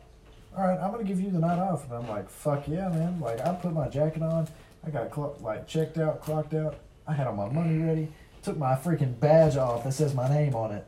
all 0.58 0.68
right, 0.68 0.80
I'm 0.80 0.92
gonna 0.92 1.04
give 1.04 1.22
you 1.22 1.30
the 1.30 1.40
night 1.40 1.60
off, 1.60 1.86
and 1.86 1.94
I'm 1.94 2.10
like, 2.10 2.30
fuck 2.30 2.68
yeah, 2.68 2.90
man. 2.90 3.20
Like, 3.20 3.40
I 3.42 3.54
put 3.54 3.74
my 3.74 3.88
jacket 3.88 4.24
on. 4.24 4.48
I 4.86 4.90
got 4.90 5.12
clock, 5.12 5.42
like 5.42 5.68
checked 5.68 5.98
out, 5.98 6.22
clocked 6.22 6.54
out. 6.54 6.76
I 7.08 7.14
had 7.14 7.28
all 7.28 7.36
my 7.36 7.50
money 7.50 7.78
ready. 7.78 8.08
Took 8.42 8.58
my 8.58 8.76
freaking 8.76 9.20
badge 9.20 9.58
off 9.58 9.84
that 9.84 9.94
says 9.94 10.14
my 10.14 10.28
name 10.30 10.56
on 10.56 10.72
it. 10.72 10.86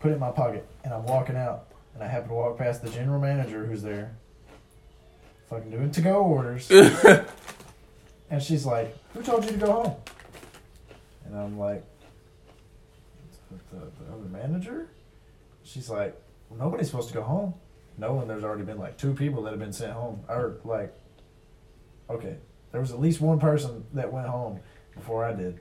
Put 0.00 0.10
it 0.10 0.14
in 0.14 0.20
my 0.20 0.30
pocket, 0.30 0.66
and 0.84 0.92
I'm 0.92 1.04
walking 1.04 1.36
out. 1.36 1.68
And 1.94 2.02
I 2.02 2.08
happen 2.08 2.28
to 2.28 2.34
walk 2.34 2.58
past 2.58 2.82
the 2.82 2.90
general 2.90 3.20
manager 3.20 3.64
who's 3.64 3.82
there, 3.82 4.14
fucking 5.48 5.70
doing 5.70 5.90
to 5.92 6.00
go 6.02 6.16
orders. 6.16 6.70
and 8.30 8.42
she's 8.42 8.66
like, 8.66 8.94
Who 9.14 9.22
told 9.22 9.44
you 9.44 9.52
to 9.52 9.56
go 9.56 9.72
home? 9.72 9.94
And 11.24 11.36
I'm 11.36 11.58
like, 11.58 11.84
The, 13.70 13.76
the, 13.76 13.86
the 14.04 14.12
other 14.12 14.28
manager? 14.30 14.88
She's 15.62 15.88
like, 15.90 16.20
well, 16.48 16.58
Nobody's 16.58 16.88
supposed 16.88 17.08
to 17.08 17.14
go 17.14 17.22
home. 17.22 17.54
Knowing 17.98 18.28
there's 18.28 18.44
already 18.44 18.64
been 18.64 18.78
like 18.78 18.98
two 18.98 19.14
people 19.14 19.42
that 19.44 19.50
have 19.50 19.58
been 19.58 19.72
sent 19.72 19.92
home. 19.92 20.20
Or, 20.28 20.58
like, 20.64 20.94
okay, 22.10 22.36
there 22.72 22.80
was 22.80 22.92
at 22.92 23.00
least 23.00 23.20
one 23.20 23.40
person 23.40 23.84
that 23.94 24.12
went 24.12 24.26
home 24.28 24.60
before 24.94 25.24
I 25.24 25.32
did. 25.32 25.60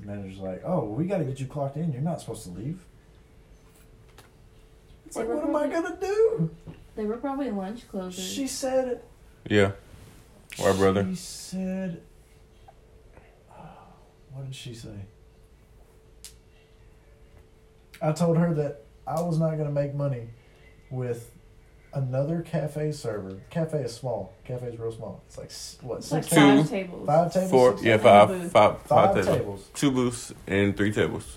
The 0.00 0.06
manager's 0.06 0.38
like, 0.38 0.62
Oh, 0.64 0.78
well, 0.80 0.94
we 0.94 1.06
got 1.06 1.18
to 1.18 1.24
get 1.24 1.38
you 1.38 1.46
clocked 1.46 1.76
in. 1.76 1.92
You're 1.92 2.02
not 2.02 2.20
supposed 2.20 2.44
to 2.44 2.50
leave. 2.50 2.84
It's 5.06 5.16
like, 5.16 5.28
what 5.28 5.44
am 5.44 5.54
I 5.54 5.66
gonna 5.68 5.96
do? 6.00 6.50
They 6.96 7.04
were 7.04 7.18
probably 7.18 7.50
lunch 7.50 7.86
closers. 7.88 8.24
She 8.24 8.46
said 8.46 9.02
Yeah. 9.48 9.72
Or 10.58 10.72
brother. 10.74 11.06
She 11.10 11.16
said, 11.16 12.02
uh, 13.50 13.54
what 14.32 14.46
did 14.46 14.54
she 14.54 14.74
say? 14.74 14.96
I 18.02 18.12
told 18.12 18.36
her 18.38 18.52
that 18.54 18.82
I 19.06 19.20
was 19.20 19.38
not 19.38 19.52
going 19.52 19.64
to 19.64 19.70
make 19.70 19.94
money 19.94 20.28
with 20.90 21.30
another 21.94 22.40
cafe 22.42 22.90
server. 22.92 23.38
Cafe 23.50 23.78
is 23.78 23.94
small. 23.94 24.32
Cafe 24.44 24.66
is 24.66 24.78
real 24.78 24.92
small. 24.92 25.22
It's 25.28 25.38
like 25.38 25.46
s- 25.46 25.78
what 25.82 25.98
It's 25.98 26.10
like 26.10 26.24
six 26.24 26.34
Two. 26.34 26.40
five 26.62 26.68
tables. 26.70 27.06
five 27.06 27.32
tables. 27.32 27.50
Four, 27.50 27.70
yeah, 27.82 27.96
tables? 27.96 28.02
five, 28.02 28.28
booth. 28.28 28.52
five, 28.52 28.82
five, 28.82 28.88
Five 28.88 29.14
tables. 29.24 29.36
tables. 29.38 29.68
Two 29.74 29.90
booths 29.90 30.32
and 30.46 30.76
three 30.76 30.92
tables. 30.92 31.36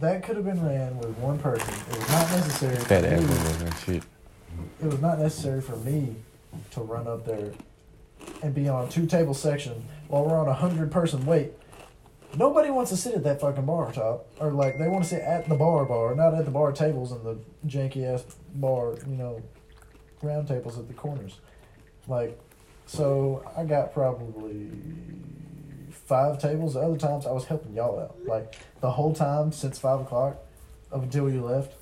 That 0.00 0.22
could 0.22 0.36
have 0.36 0.46
been 0.46 0.64
ran 0.64 0.96
with 0.98 1.16
one 1.18 1.38
person. 1.38 1.68
It 1.90 1.98
was 1.98 2.08
not 2.10 2.30
necessary. 2.30 2.76
For 2.76 2.84
Fat 2.86 3.02
me, 3.02 3.08
ass 3.10 3.60
and 3.62 3.74
shit. 3.76 4.02
it 4.82 4.86
was 4.86 5.00
not 5.00 5.18
necessary 5.18 5.60
for 5.60 5.76
me 5.76 6.16
to 6.70 6.80
run 6.80 7.06
up 7.06 7.26
there 7.26 7.52
and 8.42 8.54
be 8.54 8.66
on 8.68 8.86
a 8.86 8.90
two 8.90 9.04
table 9.06 9.34
section 9.34 9.84
while 10.08 10.24
we're 10.24 10.38
on 10.38 10.48
a 10.48 10.54
hundred 10.54 10.90
person 10.90 11.26
wait. 11.26 11.52
Nobody 12.36 12.70
wants 12.70 12.90
to 12.90 12.96
sit 12.96 13.14
at 13.14 13.24
that 13.24 13.40
fucking 13.40 13.66
bar 13.66 13.92
top, 13.92 14.26
or 14.38 14.52
like 14.52 14.78
they 14.78 14.88
want 14.88 15.02
to 15.04 15.10
sit 15.10 15.22
at 15.22 15.48
the 15.48 15.54
bar 15.56 15.84
bar, 15.84 16.14
not 16.14 16.34
at 16.34 16.44
the 16.44 16.50
bar 16.50 16.72
tables 16.72 17.10
and 17.12 17.24
the 17.24 17.38
janky 17.66 18.04
ass 18.04 18.24
bar, 18.54 18.94
you 19.06 19.16
know, 19.16 19.42
round 20.22 20.46
tables 20.46 20.78
at 20.78 20.86
the 20.86 20.94
corners. 20.94 21.40
Like, 22.06 22.38
so 22.86 23.44
I 23.56 23.64
got 23.64 23.92
probably 23.92 24.70
five 25.90 26.40
tables. 26.40 26.74
The 26.74 26.80
other 26.80 26.96
times 26.96 27.26
I 27.26 27.32
was 27.32 27.44
helping 27.46 27.74
y'all 27.74 27.98
out. 27.98 28.16
Like 28.24 28.56
the 28.80 28.90
whole 28.90 29.12
time 29.12 29.50
since 29.52 29.78
five 29.78 30.00
o'clock, 30.00 30.36
up 30.92 31.02
until 31.02 31.28
you 31.28 31.42
left, 31.44 31.74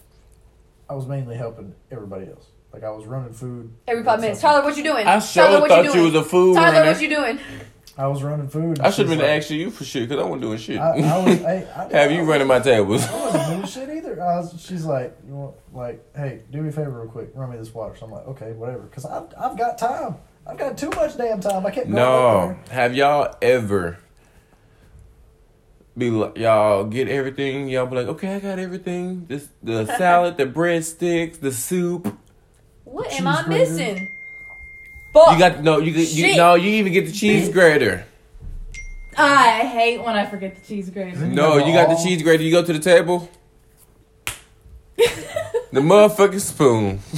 I 0.88 0.94
was 0.94 1.06
mainly 1.06 1.36
helping 1.36 1.74
everybody 1.90 2.26
else. 2.26 2.46
Like 2.72 2.84
I 2.84 2.90
was 2.90 3.06
running 3.06 3.32
food 3.32 3.72
Every 3.86 4.02
five 4.04 4.20
minutes. 4.20 4.40
something. 4.40 4.60
Tyler, 4.60 4.68
what 4.70 4.76
you 4.78 4.82
doing? 4.84 5.06
I 5.06 5.18
Tyler, 5.18 5.20
sure 5.20 5.60
what 5.60 5.68
thought 5.70 5.84
you 5.84 5.90
you 5.90 5.92
doing? 5.94 6.04
was 6.12 6.14
a 6.14 6.22
food 6.24 6.54
Tyler, 6.54 6.78
runner. 6.78 6.92
what 6.92 7.02
you 7.02 7.08
doing? 7.08 7.38
I 7.98 8.06
was 8.06 8.22
running 8.22 8.48
food. 8.48 8.78
I 8.78 8.90
should 8.90 9.08
have 9.08 9.18
been 9.18 9.26
like- 9.26 9.38
asking 9.38 9.58
you 9.60 9.70
for 9.70 9.84
shit 9.84 10.08
because 10.08 10.22
I 10.22 10.24
wasn't 10.24 10.42
doing 10.42 10.58
shit. 10.58 10.78
I, 10.78 11.00
I 11.00 11.18
was. 11.18 11.38
Hey, 11.38 11.68
I, 11.74 11.88
Have 11.92 12.12
you 12.12 12.20
I, 12.20 12.24
running 12.24 12.46
my 12.46 12.60
tables? 12.60 13.04
I 13.04 13.12
wasn't 13.24 13.46
doing 13.48 13.66
shit 13.66 13.96
either. 13.96 14.22
I 14.22 14.36
was, 14.36 14.64
she's 14.64 14.84
like, 14.84 15.16
you 15.26 15.34
want, 15.34 15.56
like, 15.72 16.04
hey, 16.16 16.42
do 16.52 16.62
me 16.62 16.68
a 16.68 16.72
favor 16.72 16.90
real 16.92 17.08
quick, 17.10 17.30
run 17.34 17.50
me 17.50 17.56
this 17.58 17.74
water. 17.74 17.96
So 17.96 18.06
I'm 18.06 18.12
like, 18.12 18.26
okay, 18.28 18.52
whatever, 18.52 18.82
because 18.84 19.04
I've, 19.04 19.24
I've 19.36 19.58
got 19.58 19.78
time. 19.78 20.14
I've 20.46 20.56
got 20.56 20.78
too 20.78 20.90
much 20.90 21.16
damn 21.16 21.40
time. 21.40 21.66
I 21.66 21.70
can't. 21.72 21.90
Go 21.90 21.96
No. 21.96 22.50
up 22.52 22.68
Have 22.68 22.94
y'all 22.94 23.34
ever 23.42 23.98
be 25.96 26.10
like, 26.10 26.38
y'all 26.38 26.84
get 26.84 27.08
everything? 27.08 27.68
Y'all 27.68 27.86
be 27.86 27.96
like, 27.96 28.06
okay, 28.06 28.36
I 28.36 28.38
got 28.40 28.58
everything. 28.60 29.26
This 29.26 29.48
the 29.62 29.84
salad, 29.98 30.36
the 30.36 30.46
breadsticks, 30.46 31.40
the 31.40 31.50
soup. 31.52 32.16
What 32.84 33.10
Cheese 33.10 33.20
am 33.20 33.26
I 33.26 33.42
grater. 33.42 33.70
missing? 33.72 34.08
Fuck. 35.12 35.32
You 35.32 35.38
got 35.38 35.62
no. 35.62 35.78
You 35.78 35.92
get 35.92 36.08
you 36.10 36.26
Shit. 36.28 36.36
no. 36.36 36.54
You 36.54 36.70
even 36.72 36.92
get 36.92 37.06
the 37.06 37.12
cheese 37.12 37.48
grater. 37.48 38.04
I 39.16 39.60
hate 39.66 39.98
when 40.02 40.14
I 40.14 40.26
forget 40.26 40.54
the 40.54 40.60
cheese 40.66 40.90
grater. 40.90 41.16
No, 41.18 41.56
you 41.58 41.72
got 41.72 41.88
the 41.88 41.96
cheese 41.96 42.22
grater. 42.22 42.42
You 42.42 42.52
go 42.52 42.62
to 42.64 42.72
the 42.72 42.78
table. 42.78 43.28
the 44.96 45.80
motherfucking 45.80 46.40
spoon. 46.40 47.00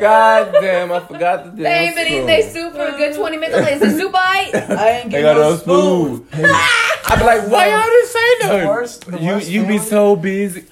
God 0.00 0.52
damn, 0.60 0.92
I 0.92 1.00
forgot 1.00 1.44
the 1.44 1.50
damn 1.50 1.56
They 1.56 1.70
ain't 1.70 1.96
been 1.96 2.06
eating 2.06 2.18
spoon. 2.18 2.26
they 2.26 2.42
soup 2.42 2.72
for 2.74 2.84
a 2.86 2.92
good 2.96 3.16
20 3.16 3.36
minutes. 3.36 3.56
I'm 3.58 3.64
like, 3.64 3.72
is 3.74 3.80
the 3.80 3.90
soup 3.98 4.14
alright? 4.14 4.54
I 4.54 4.90
ain't 4.90 5.10
They 5.10 5.20
getting 5.22 5.24
got 5.24 5.36
no 5.36 5.50
no 5.50 5.56
spoon. 5.56 6.26
Hey, 6.30 6.44
I 6.44 7.16
be 7.18 7.24
like, 7.24 7.48
why 7.50 7.68
y'all 7.70 7.82
didn't 7.82 8.06
say 8.08 8.34
nothing? 8.42 8.68
worst- 8.68 9.06
the 9.10 9.18
you 9.18 9.26
worst 9.32 9.48
you 9.50 9.60
be 9.62 9.66
feeling- 9.68 9.82
so 9.82 10.14
busy. 10.16 10.64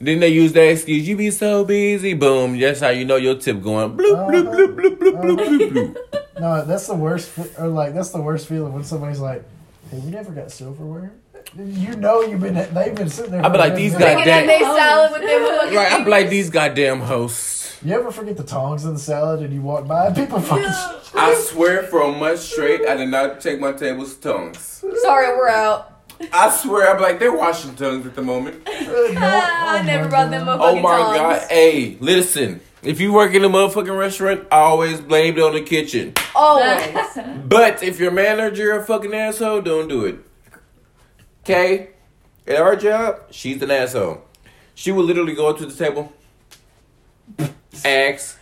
Then 0.00 0.20
they 0.20 0.28
use 0.28 0.52
that 0.54 0.68
excuse. 0.70 1.06
You 1.06 1.16
be 1.16 1.30
so 1.30 1.64
busy. 1.64 2.14
Boom. 2.14 2.58
That's 2.58 2.80
how 2.80 2.88
you 2.88 3.04
know 3.04 3.16
your 3.16 3.34
tip 3.36 3.62
going. 3.62 3.96
Bloop 3.98 4.30
bloop 4.30 4.54
bloop 4.54 4.74
bloop 4.76 4.96
bloop 4.96 5.16
bloop 5.36 5.36
bloop 5.38 5.70
bloop. 5.70 6.20
no, 6.40 6.64
that's 6.64 6.86
the 6.86 6.94
worst. 6.94 7.30
Or 7.58 7.68
like, 7.68 7.92
that's 7.94 8.10
the 8.10 8.20
worst 8.22 8.48
feeling 8.48 8.72
when 8.72 8.82
somebody's 8.82 9.20
like, 9.20 9.44
"Hey, 9.90 9.98
you 9.98 10.10
never 10.10 10.32
got 10.32 10.50
silverware." 10.50 11.12
You 11.56 11.96
know, 11.96 12.22
you've 12.22 12.40
been. 12.40 12.54
They've 12.54 12.94
been 12.94 13.10
sitting 13.10 13.32
there. 13.32 13.44
I'd 13.44 13.52
be 13.52 13.58
like, 13.58 13.74
these 13.74 13.92
minute. 13.92 14.04
guys- 14.04 14.26
Making 14.26 14.46
that 14.46 14.46
Goddamn. 14.46 14.58
day 14.58 14.80
salad 14.80 15.12
with 15.12 15.22
them 15.22 15.74
Right. 15.76 15.92
I'm 15.92 16.06
like 16.06 16.30
these 16.30 16.48
goddamn 16.50 17.00
hosts. 17.00 17.76
You 17.82 17.94
ever 17.94 18.10
forget 18.10 18.36
the 18.36 18.42
tongs 18.44 18.84
in 18.84 18.92
the 18.94 18.98
salad 19.00 19.40
and 19.40 19.52
you 19.54 19.62
walk 19.62 19.86
by 19.86 20.06
and 20.06 20.14
people 20.16 20.40
fucking. 20.40 20.64
I 21.14 21.34
swear 21.34 21.82
for 21.84 22.02
a 22.02 22.12
month 22.12 22.40
straight, 22.40 22.86
I 22.86 22.94
did 22.94 23.08
not 23.08 23.40
take 23.40 23.58
my 23.58 23.72
table's 23.72 24.14
tongues. 24.16 24.84
Sorry, 25.02 25.28
we're 25.36 25.48
out. 25.48 25.89
I 26.32 26.50
swear, 26.50 26.94
I'm 26.94 27.00
like 27.00 27.18
they're 27.18 27.36
washing 27.36 27.74
tongues 27.74 28.06
at 28.06 28.14
the 28.14 28.22
moment. 28.22 28.66
Uh, 28.66 28.70
I 28.72 29.80
oh 29.80 29.86
never 29.86 30.08
brought 30.08 30.30
them 30.30 30.48
up. 30.48 30.60
Oh 30.60 30.78
my 30.80 30.96
tongs. 30.96 31.16
god! 31.16 31.48
Hey, 31.48 31.96
listen. 32.00 32.60
If 32.82 32.98
you 32.98 33.12
work 33.12 33.34
in 33.34 33.44
a 33.44 33.48
motherfucking 33.48 33.98
restaurant, 33.98 34.46
I 34.50 34.60
always 34.60 35.00
blame 35.00 35.36
it 35.36 35.42
on 35.42 35.52
the 35.52 35.60
kitchen. 35.60 36.14
Always. 36.34 36.96
But 37.50 37.82
if 37.82 37.98
your 37.98 38.12
manager 38.12 38.78
a 38.78 38.84
fucking 38.84 39.12
asshole, 39.12 39.62
don't 39.62 39.88
do 39.88 40.04
it. 40.06 40.18
Okay? 41.42 41.90
At 42.46 42.56
our 42.56 42.76
job, 42.76 43.22
she's 43.30 43.60
an 43.60 43.70
asshole. 43.70 44.22
She 44.74 44.92
would 44.92 45.04
literally 45.04 45.34
go 45.34 45.48
up 45.48 45.58
to 45.58 45.66
the 45.66 45.74
table, 45.74 46.12
ask, 47.84 48.38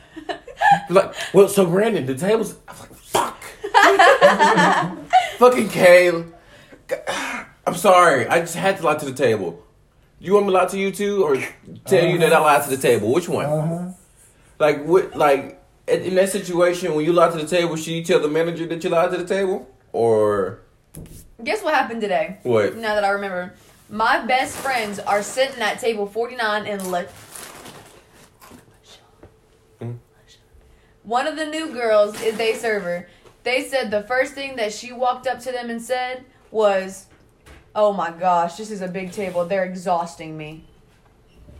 like, 0.91 1.15
well, 1.33 1.49
so 1.49 1.67
Brandon, 1.67 2.07
the 2.07 2.15
table's. 2.15 2.57
I'm 2.69 2.79
like, 2.79 2.95
fuck. 2.95 3.43
fucking 5.39 5.69
Kale. 5.71 6.27
I'm 7.69 7.75
sorry. 7.75 8.27
I 8.27 8.41
just 8.41 8.55
had 8.55 8.79
to 8.79 8.83
lie 8.83 8.95
to 8.97 9.05
the 9.05 9.13
table. 9.13 9.63
You 10.19 10.33
want 10.33 10.47
me 10.47 10.53
to 10.53 10.59
lie 10.59 10.67
to 10.67 10.79
you 10.79 10.91
too, 10.91 11.23
or 11.23 11.37
tell 11.85 12.05
you 12.05 12.17
that 12.19 12.33
I 12.33 12.39
lied 12.39 12.65
to 12.65 12.71
the 12.71 12.79
table? 12.79 13.13
Which 13.13 13.29
one? 13.29 13.45
Uh-huh. 13.45 13.93
Like 14.59 14.85
what? 14.87 15.15
Like 15.15 15.63
in 15.87 16.01
in 16.03 16.15
that 16.15 16.31
situation, 16.31 16.95
when 16.95 17.05
you 17.05 17.13
lie 17.13 17.29
to 17.31 17.37
the 17.37 17.47
table, 17.47 17.77
should 17.77 17.89
you 17.93 18.03
tell 18.03 18.21
the 18.21 18.29
manager 18.29 18.65
that 18.67 18.83
you 18.83 18.89
lied 18.89 19.11
to 19.11 19.19
the 19.19 19.27
table, 19.27 19.69
or 19.93 20.61
Guess 21.45 21.63
what 21.63 21.75
happened 21.75 22.01
today? 22.01 22.39
what? 22.43 22.75
Now 22.77 22.95
that 22.95 23.05
I 23.05 23.11
remember, 23.11 23.55
my 23.91 24.25
best 24.25 24.57
friends 24.57 24.99
are 24.99 25.23
sitting 25.23 25.61
at 25.61 25.79
table 25.79 26.07
49 26.07 26.67
and 26.67 26.91
Le- 26.91 27.07
Hmm? 29.79 29.93
One 31.05 31.27
of 31.27 31.37
the 31.37 31.45
new 31.47 31.71
girls 31.73 32.21
is 32.23 32.41
a 32.41 32.55
server. 32.55 33.09
They 33.45 33.63
said 33.69 33.91
the 33.91 34.03
first 34.05 34.33
thing 34.33 34.57
that 34.57 34.73
she 34.73 34.91
walked 34.93 35.27
up 35.29 35.39
to 35.41 35.53
them 35.53 35.71
and 35.71 35.81
said 35.81 36.25
was, 36.51 37.07
"Oh 37.79 37.93
my 37.93 38.11
gosh, 38.11 38.57
this 38.57 38.73
is 38.73 38.83
a 38.83 38.89
big 38.89 39.13
table. 39.13 39.45
They're 39.45 39.65
exhausting 39.65 40.37
me," 40.37 40.65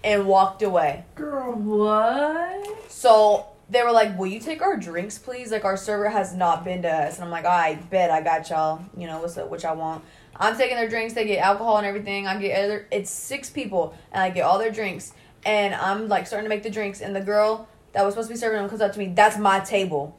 and 0.03 0.27
walked 0.27 0.63
away. 0.65 1.05
Girl. 1.15 1.53
What? 1.53 2.91
So 2.91 3.47
they 3.71 3.85
were 3.85 3.93
like, 3.93 4.19
"Will 4.19 4.27
you 4.27 4.41
take 4.41 4.61
our 4.61 4.77
drinks, 4.77 5.17
please? 5.17 5.53
Like 5.53 5.65
our 5.65 5.77
server 5.77 6.09
has 6.09 6.35
not 6.35 6.65
been 6.65 6.83
to 6.83 6.89
us." 6.89 7.15
And 7.15 7.25
I'm 7.25 7.31
like, 7.31 7.47
"I 7.47 7.77
bet 7.77 8.11
I 8.11 8.21
got 8.21 8.51
y'all. 8.51 8.81
You 8.97 9.07
know 9.07 9.21
what's 9.21 9.39
up? 9.39 9.49
What 9.49 9.63
y'all 9.63 9.77
want?" 9.77 10.03
I'm 10.35 10.57
taking 10.57 10.77
their 10.77 10.89
drinks. 10.89 11.15
They 11.15 11.25
get 11.25 11.39
alcohol 11.39 11.77
and 11.79 11.87
everything. 11.87 12.27
I 12.27 12.37
get 12.39 12.65
other. 12.65 12.87
It's 12.91 13.11
six 13.11 13.49
people, 13.49 13.95
and 14.11 14.21
I 14.21 14.31
get 14.31 14.43
all 14.43 14.59
their 14.59 14.73
drinks. 14.73 15.13
And 15.47 15.73
I'm 15.73 16.09
like 16.09 16.27
starting 16.27 16.47
to 16.47 16.55
make 16.55 16.65
the 16.65 16.71
drinks, 16.71 17.01
and 17.01 17.15
the 17.15 17.21
girl 17.21 17.69
that 17.93 18.05
was 18.05 18.15
supposed 18.15 18.29
to 18.29 18.35
be 18.35 18.39
serving 18.39 18.59
them 18.61 18.69
comes 18.69 18.81
up 18.81 18.93
to 18.93 18.99
me. 18.99 19.13
That's 19.15 19.39
my 19.39 19.61
table. 19.61 20.17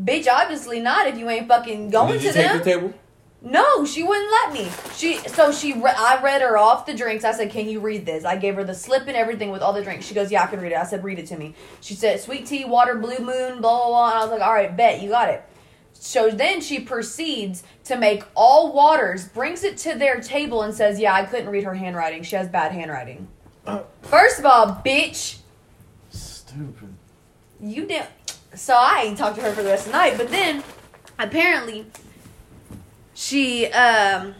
Bitch, 0.00 0.26
obviously 0.26 0.80
not. 0.80 1.06
If 1.08 1.18
you 1.18 1.28
ain't 1.28 1.48
fucking 1.48 1.90
going 1.90 2.12
Did 2.12 2.22
you 2.22 2.28
to 2.28 2.34
take 2.34 2.46
them. 2.48 2.58
the 2.58 2.64
table? 2.64 2.94
No, 3.44 3.84
she 3.84 4.04
wouldn't 4.04 4.30
let 4.30 4.52
me. 4.52 4.70
She 4.94 5.16
so 5.28 5.50
she 5.50 5.72
re- 5.72 5.92
I 5.96 6.20
read 6.22 6.42
her 6.42 6.56
off 6.56 6.86
the 6.86 6.94
drinks. 6.94 7.24
I 7.24 7.32
said, 7.32 7.50
"Can 7.50 7.68
you 7.68 7.80
read 7.80 8.06
this?" 8.06 8.24
I 8.24 8.36
gave 8.36 8.54
her 8.54 8.62
the 8.62 8.74
slip 8.74 9.08
and 9.08 9.16
everything 9.16 9.50
with 9.50 9.62
all 9.62 9.72
the 9.72 9.82
drinks. 9.82 10.06
She 10.06 10.14
goes, 10.14 10.30
"Yeah, 10.30 10.44
I 10.44 10.46
can 10.46 10.60
read 10.60 10.70
it." 10.70 10.78
I 10.78 10.84
said, 10.84 11.02
"Read 11.02 11.18
it 11.18 11.26
to 11.26 11.36
me." 11.36 11.54
She 11.80 11.94
said, 11.94 12.20
"Sweet 12.20 12.46
tea, 12.46 12.64
water, 12.64 12.94
blue 12.94 13.18
moon, 13.18 13.60
blah 13.60 13.78
blah 13.78 13.88
blah." 13.88 14.08
And 14.10 14.18
I 14.18 14.22
was 14.22 14.30
like, 14.30 14.40
"All 14.42 14.52
right, 14.52 14.74
bet 14.76 15.02
you 15.02 15.08
got 15.10 15.28
it." 15.28 15.42
So 15.92 16.30
then 16.30 16.60
she 16.60 16.78
proceeds 16.80 17.64
to 17.84 17.96
make 17.96 18.22
all 18.36 18.72
waters, 18.72 19.26
brings 19.26 19.64
it 19.64 19.76
to 19.78 19.94
their 19.96 20.20
table, 20.20 20.62
and 20.62 20.72
says, 20.72 21.00
"Yeah, 21.00 21.12
I 21.12 21.24
couldn't 21.24 21.48
read 21.50 21.64
her 21.64 21.74
handwriting. 21.74 22.22
She 22.22 22.36
has 22.36 22.48
bad 22.48 22.70
handwriting." 22.70 23.26
First 24.02 24.38
of 24.38 24.46
all, 24.46 24.80
bitch, 24.86 25.38
Stupid. 26.10 26.94
you 27.60 27.86
didn't. 27.86 28.08
So 28.54 28.74
I 28.76 29.02
ain't 29.06 29.18
talked 29.18 29.34
to 29.36 29.42
her 29.42 29.52
for 29.52 29.62
the 29.64 29.70
rest 29.70 29.86
of 29.86 29.92
the 29.92 29.98
night. 29.98 30.14
But 30.16 30.28
then, 30.30 30.62
apparently, 31.18 31.86
she 33.14 33.66
um. 33.72 34.34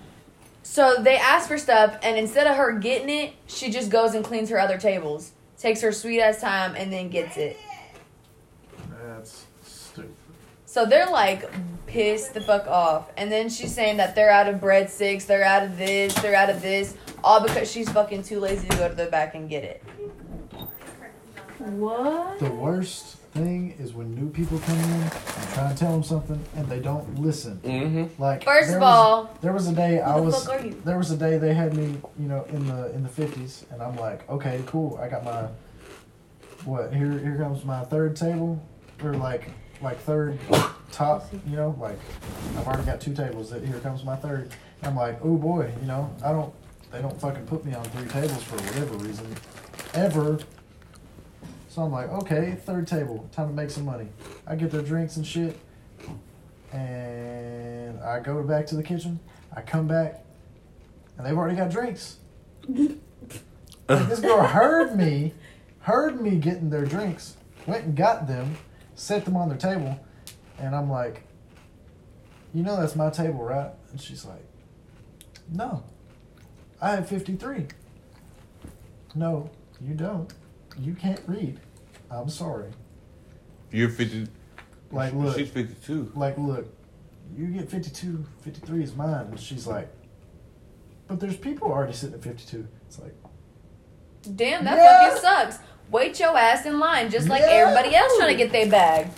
So 0.64 1.02
they 1.02 1.16
asked 1.16 1.48
for 1.48 1.58
stuff, 1.58 1.98
and 2.02 2.16
instead 2.16 2.46
of 2.46 2.56
her 2.56 2.72
getting 2.78 3.10
it, 3.10 3.34
she 3.46 3.70
just 3.70 3.90
goes 3.90 4.14
and 4.14 4.24
cleans 4.24 4.48
her 4.48 4.58
other 4.58 4.78
tables, 4.78 5.32
takes 5.58 5.82
her 5.82 5.92
sweet 5.92 6.20
ass 6.20 6.40
time, 6.40 6.74
and 6.76 6.90
then 6.90 7.10
gets 7.10 7.36
it. 7.36 7.58
That's 9.02 9.44
stupid. 9.62 10.14
So 10.64 10.86
they're 10.86 11.10
like 11.10 11.50
pissed 11.86 12.32
the 12.32 12.40
fuck 12.40 12.66
off, 12.66 13.10
and 13.18 13.30
then 13.30 13.50
she's 13.50 13.74
saying 13.74 13.98
that 13.98 14.14
they're 14.14 14.30
out 14.30 14.48
of 14.48 14.60
breadsticks, 14.60 15.26
they're 15.26 15.44
out 15.44 15.64
of 15.64 15.76
this, 15.76 16.14
they're 16.14 16.34
out 16.34 16.48
of 16.48 16.62
this, 16.62 16.96
all 17.22 17.42
because 17.42 17.70
she's 17.70 17.90
fucking 17.90 18.22
too 18.22 18.40
lazy 18.40 18.66
to 18.68 18.76
go 18.76 18.88
to 18.88 18.94
the 18.94 19.06
back 19.06 19.34
and 19.34 19.50
get 19.50 19.64
it. 19.64 19.84
What? 21.58 22.38
The 22.38 22.50
worst 22.50 23.18
thing 23.32 23.74
is 23.78 23.92
when 23.94 24.14
new 24.14 24.28
people 24.30 24.58
come 24.60 24.78
in 24.78 25.02
I'm 25.02 25.52
trying 25.54 25.74
to 25.74 25.78
tell 25.78 25.92
them 25.92 26.02
something 26.02 26.38
and 26.56 26.66
they 26.68 26.80
don't 26.80 27.18
listen. 27.18 27.58
Mm-hmm. 27.64 28.22
Like 28.22 28.44
First 28.44 28.68
there 28.68 28.76
of 28.78 28.82
was- 28.82 28.94
all, 28.94 29.38
there 29.42 29.52
was 29.52 29.68
a 29.68 29.74
day 29.74 30.00
I 30.00 30.16
the 30.16 30.22
was 30.22 30.44
fuck 30.44 30.60
are 30.60 30.66
you? 30.66 30.80
there 30.84 30.98
was 30.98 31.10
a 31.10 31.16
day 31.16 31.38
they 31.38 31.54
had 31.54 31.74
me 31.76 31.96
you 32.18 32.28
know 32.28 32.44
in 32.50 32.66
the 32.66 32.92
in 32.94 33.02
the 33.02 33.08
fifties 33.08 33.64
and 33.70 33.82
I'm 33.82 33.96
like 33.96 34.28
okay 34.30 34.62
cool 34.66 34.98
I 35.02 35.08
got 35.08 35.24
my 35.24 35.48
what? 36.64 36.92
Here, 36.94 37.18
here 37.18 37.36
comes 37.36 37.64
my 37.64 37.82
third 37.82 38.14
table, 38.14 38.62
or 39.02 39.14
like, 39.14 39.48
like 39.82 39.98
third 40.02 40.38
top. 40.92 41.26
You 41.44 41.56
know, 41.56 41.76
like 41.80 41.98
I've 42.56 42.66
already 42.68 42.84
got 42.84 43.00
two 43.00 43.12
tables. 43.14 43.50
That 43.50 43.64
here 43.64 43.80
comes 43.80 44.04
my 44.04 44.14
third. 44.14 44.50
I'm 44.84 44.94
like, 44.94 45.18
oh 45.24 45.36
boy, 45.36 45.72
you 45.80 45.88
know, 45.88 46.08
I 46.24 46.30
don't. 46.30 46.54
They 46.92 47.02
don't 47.02 47.20
fucking 47.20 47.46
put 47.46 47.64
me 47.64 47.74
on 47.74 47.82
three 47.86 48.06
tables 48.08 48.42
for 48.44 48.54
whatever 48.56 48.94
reason, 48.98 49.26
ever. 49.94 50.38
So 51.72 51.80
I'm 51.80 51.90
like, 51.90 52.10
okay, 52.10 52.54
third 52.66 52.86
table, 52.86 53.26
time 53.32 53.48
to 53.48 53.54
make 53.54 53.70
some 53.70 53.86
money. 53.86 54.06
I 54.46 54.56
get 54.56 54.70
their 54.70 54.82
drinks 54.82 55.16
and 55.16 55.26
shit, 55.26 55.58
and 56.70 57.98
I 58.00 58.20
go 58.20 58.42
back 58.42 58.66
to 58.66 58.76
the 58.76 58.82
kitchen. 58.82 59.18
I 59.56 59.62
come 59.62 59.88
back, 59.88 60.22
and 61.16 61.26
they've 61.26 61.34
already 61.34 61.56
got 61.56 61.70
drinks. 61.70 62.18
Like, 63.88 64.08
this 64.08 64.20
girl 64.20 64.46
heard 64.46 64.96
me, 64.96 65.34
heard 65.80 66.20
me 66.20 66.36
getting 66.36 66.70
their 66.70 66.84
drinks, 66.84 67.36
went 67.66 67.84
and 67.84 67.96
got 67.96 68.26
them, 68.28 68.56
set 68.94 69.24
them 69.24 69.36
on 69.36 69.48
their 69.48 69.58
table, 69.58 69.98
and 70.58 70.74
I'm 70.74 70.88
like, 70.88 71.24
you 72.54 72.62
know 72.62 72.80
that's 72.80 72.96
my 72.96 73.10
table, 73.10 73.42
right? 73.42 73.70
And 73.90 74.00
she's 74.00 74.24
like, 74.24 74.44
no, 75.50 75.82
I 76.80 76.92
have 76.92 77.08
53. 77.08 77.66
No, 79.14 79.50
you 79.80 79.94
don't. 79.94 80.32
You 80.78 80.94
can't 80.94 81.20
read. 81.26 81.60
I'm 82.10 82.28
sorry. 82.28 82.70
You're 83.70 83.88
50. 83.88 84.28
Like, 84.90 85.14
look, 85.14 85.36
She's 85.38 85.48
52. 85.50 86.12
like, 86.14 86.36
look, 86.36 86.66
you 87.36 87.46
get 87.46 87.70
52, 87.70 88.24
53 88.42 88.82
is 88.82 88.94
mine. 88.94 89.26
And 89.30 89.40
she's 89.40 89.66
like, 89.66 89.88
but 91.08 91.18
there's 91.20 91.36
people 91.36 91.70
already 91.72 91.92
sitting 91.94 92.14
at 92.16 92.22
52. 92.22 92.66
It's 92.86 92.98
like, 92.98 93.14
Damn, 94.36 94.64
that 94.64 94.76
Yeah. 94.76 95.08
fucking 95.08 95.20
sucks. 95.22 95.58
Wait 95.90 96.20
your 96.20 96.36
ass 96.38 96.64
in 96.64 96.78
line, 96.78 97.10
just 97.10 97.28
like 97.28 97.40
Yeah. 97.42 97.48
everybody 97.66 97.94
else 97.94 98.16
trying 98.18 98.36
to 98.36 98.36
get 98.36 98.52
their 98.52 98.70
bag. 98.70 99.08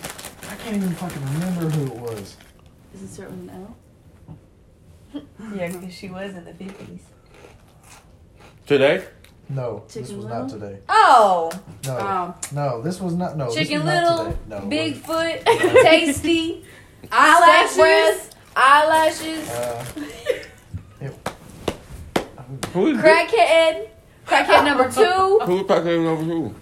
I 0.48 0.54
can't 0.56 0.76
even 0.76 0.90
fucking 0.94 1.22
remember 1.34 1.68
who 1.68 1.86
it 1.92 1.96
was. 2.00 2.36
Is 2.94 3.02
it 3.02 3.08
certain 3.08 3.46
with 3.46 3.54
an 3.54 3.66
L? 3.66 3.76
Yeah, 5.54 5.66
because 5.72 5.92
she 5.92 6.08
was 6.08 6.34
in 6.34 6.44
the 6.44 6.54
fifties. 6.54 7.02
Today? 8.66 9.04
No, 9.48 9.82
this 9.88 9.96
was 10.10 10.24
Little? 10.24 10.28
not 10.40 10.48
today. 10.48 10.78
Oh, 10.88 11.50
No, 11.86 11.96
Oh. 11.98 12.34
no, 12.52 12.82
this 12.82 13.00
was 13.00 13.14
not. 13.14 13.36
No, 13.36 13.50
Chicken 13.50 13.84
this 13.84 13.94
was 14.02 14.18
Little, 14.18 14.24
not 14.48 14.60
today. 14.70 14.94
No. 14.94 14.94
Bigfoot, 14.94 15.44
Tasty, 15.82 16.64
eyelashes, 17.12 18.30
Eyelashes. 18.56 19.48
eyelashes, 19.48 19.50
Uh, 19.50 19.84
it, 21.00 21.28
Who 22.72 22.86
is 22.88 22.98
crackhead, 22.98 23.88
crackhead 24.26 24.64
number 24.64 24.90
two. 24.90 25.40
Who's 25.44 25.62
packing 25.66 26.06
over 26.06 26.22
who? 26.24 26.54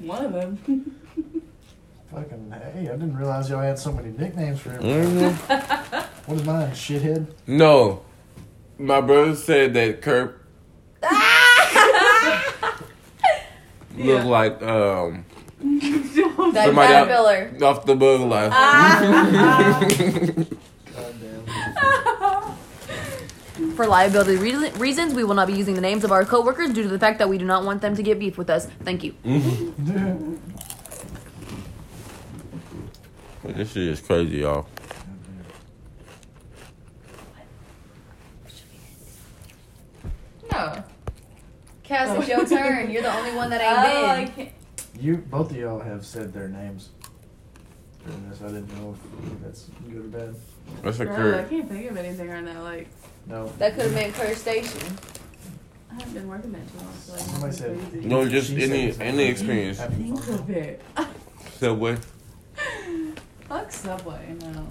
One 0.00 0.24
of 0.26 0.32
them. 0.32 0.58
fucking 2.12 2.52
hey, 2.74 2.80
I 2.88 2.92
didn't 2.92 3.16
realize 3.16 3.48
y'all 3.50 3.60
had 3.60 3.78
so 3.78 3.92
many 3.92 4.10
nicknames 4.10 4.60
for 4.60 4.72
everything. 4.72 5.32
Mm-hmm. 5.32 6.30
What 6.30 6.40
is 6.40 6.46
mine? 6.46 6.70
Shithead. 6.72 7.26
No. 7.46 8.02
My 8.78 9.00
brother 9.00 9.34
said 9.34 9.74
that 9.74 10.02
Kurt 10.02 10.42
Yeah. 13.96 14.14
looked 14.14 14.26
like 14.26 14.62
um 14.62 15.24
That 16.52 16.66
Somebody 16.66 16.94
out- 16.94 17.62
off 17.62 17.86
the 17.86 17.96
bug 17.96 18.20
life. 18.20 18.52
For 23.74 23.86
liability 23.86 24.36
re- 24.36 24.70
reasons, 24.72 25.14
we 25.14 25.24
will 25.24 25.34
not 25.34 25.46
be 25.48 25.54
using 25.54 25.74
the 25.74 25.80
names 25.80 26.04
of 26.04 26.12
our 26.12 26.24
coworkers 26.24 26.72
due 26.72 26.82
to 26.82 26.88
the 26.88 26.98
fact 26.98 27.18
that 27.18 27.28
we 27.28 27.36
do 27.38 27.44
not 27.44 27.64
want 27.64 27.80
them 27.82 27.94
to 27.96 28.02
get 28.02 28.18
beef 28.18 28.38
with 28.38 28.48
us. 28.50 28.66
Thank 28.84 29.02
you. 29.04 29.14
this 33.44 33.72
shit 33.72 33.84
is 33.88 34.00
crazy, 34.00 34.38
y'all. 34.38 34.66
No. 40.52 40.84
Cass, 41.86 42.18
it's 42.18 42.28
oh. 42.30 42.36
your 42.36 42.46
turn. 42.46 42.90
You're 42.90 43.02
the 43.02 43.14
only 43.14 43.34
one 43.34 43.50
that 43.50 43.60
Oh, 43.62 44.06
I 44.06 44.16
ain't 44.20 44.34
can't. 44.36 44.50
you 44.98 45.18
both 45.18 45.50
of 45.50 45.56
y'all 45.56 45.78
have 45.80 46.04
said 46.04 46.32
their 46.32 46.48
names 46.48 46.90
during 48.04 48.28
this. 48.28 48.42
I 48.42 48.46
didn't 48.48 48.74
know 48.76 48.96
if 49.24 49.42
that's 49.42 49.64
good 49.88 49.96
or 50.04 50.08
bad. 50.08 50.34
That's 50.82 51.00
a 51.00 51.04
Bro, 51.04 51.14
I 51.14 51.16
Kurt. 51.16 51.50
can't 51.50 51.68
think 51.68 51.90
of 51.90 51.96
anything 51.96 52.28
right 52.28 52.42
now. 52.44 52.62
Like, 52.62 52.88
No. 53.26 53.46
That 53.58 53.74
could 53.74 53.84
have 53.84 53.94
been 53.94 54.12
Kurt 54.12 54.36
Station. 54.36 54.80
I 55.90 55.94
haven't 55.94 56.12
been 56.14 56.28
working 56.28 56.52
that 56.52 56.66
too 56.72 56.78
long. 56.84 56.92
So 56.94 57.12
like, 57.12 57.22
Somebody 57.22 57.56
said- 57.56 58.04
No, 58.04 58.28
just 58.28 58.48
She 58.50 58.62
any 58.64 58.92
said 58.92 59.02
any 59.06 59.24
experience. 59.24 59.78
Happy 59.78 59.94
Think 59.94 60.22
fun. 60.22 60.34
of 60.34 60.50
it. 60.50 60.82
Subway. 61.58 61.96
Fuck 63.48 63.70
Subway, 63.70 64.34
no. 64.40 64.66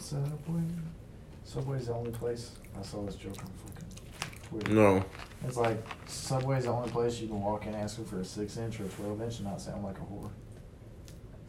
Subway. 0.00 0.62
Subway's 1.44 1.86
the 1.86 1.94
only 1.94 2.10
place. 2.10 2.50
I 2.78 2.82
saw 2.82 3.02
this 3.06 3.14
joke 3.14 3.38
on 3.38 3.50
fucking 3.66 3.86
Twitter. 4.60 4.72
No. 4.72 5.04
It's 5.46 5.56
like 5.56 5.82
Subway's 6.06 6.64
the 6.64 6.70
only 6.70 6.90
place 6.90 7.20
you 7.20 7.28
can 7.28 7.40
walk 7.42 7.66
in 7.66 7.74
asking 7.74 8.06
for 8.06 8.20
a 8.20 8.24
six 8.24 8.56
inch 8.56 8.80
or 8.80 8.84
a 8.84 8.88
twelve 8.88 9.20
inch 9.22 9.38
and 9.38 9.46
not 9.48 9.60
sound 9.60 9.84
like 9.84 9.96
a 9.98 10.00
whore. 10.00 10.30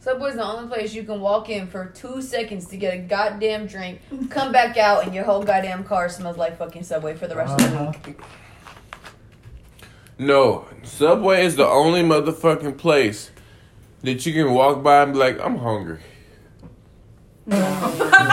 Subway's 0.00 0.34
the 0.36 0.44
only 0.44 0.68
place 0.68 0.94
you 0.94 1.02
can 1.02 1.20
walk 1.20 1.48
in 1.48 1.66
for 1.66 1.86
two 1.86 2.20
seconds 2.22 2.66
to 2.66 2.76
get 2.76 2.94
a 2.94 2.98
goddamn 2.98 3.66
drink, 3.66 4.00
come 4.30 4.52
back 4.52 4.76
out, 4.76 5.04
and 5.04 5.14
your 5.14 5.24
whole 5.24 5.42
goddamn 5.42 5.82
car 5.84 6.08
smells 6.08 6.36
like 6.36 6.58
fucking 6.58 6.82
Subway 6.84 7.14
for 7.14 7.26
the 7.26 7.34
rest 7.36 7.60
of 7.60 7.70
the 7.70 7.76
Uh-huh. 7.80 7.92
week. 8.06 8.20
No. 10.18 10.66
Subway 10.84 11.44
is 11.44 11.56
the 11.56 11.66
only 11.66 12.02
motherfucking 12.02 12.78
place 12.78 13.30
that 14.02 14.24
you 14.26 14.32
can 14.32 14.52
walk 14.54 14.82
by 14.82 15.02
and 15.02 15.12
be 15.14 15.18
like, 15.18 15.40
I'm 15.40 15.56
hungry. 15.58 16.00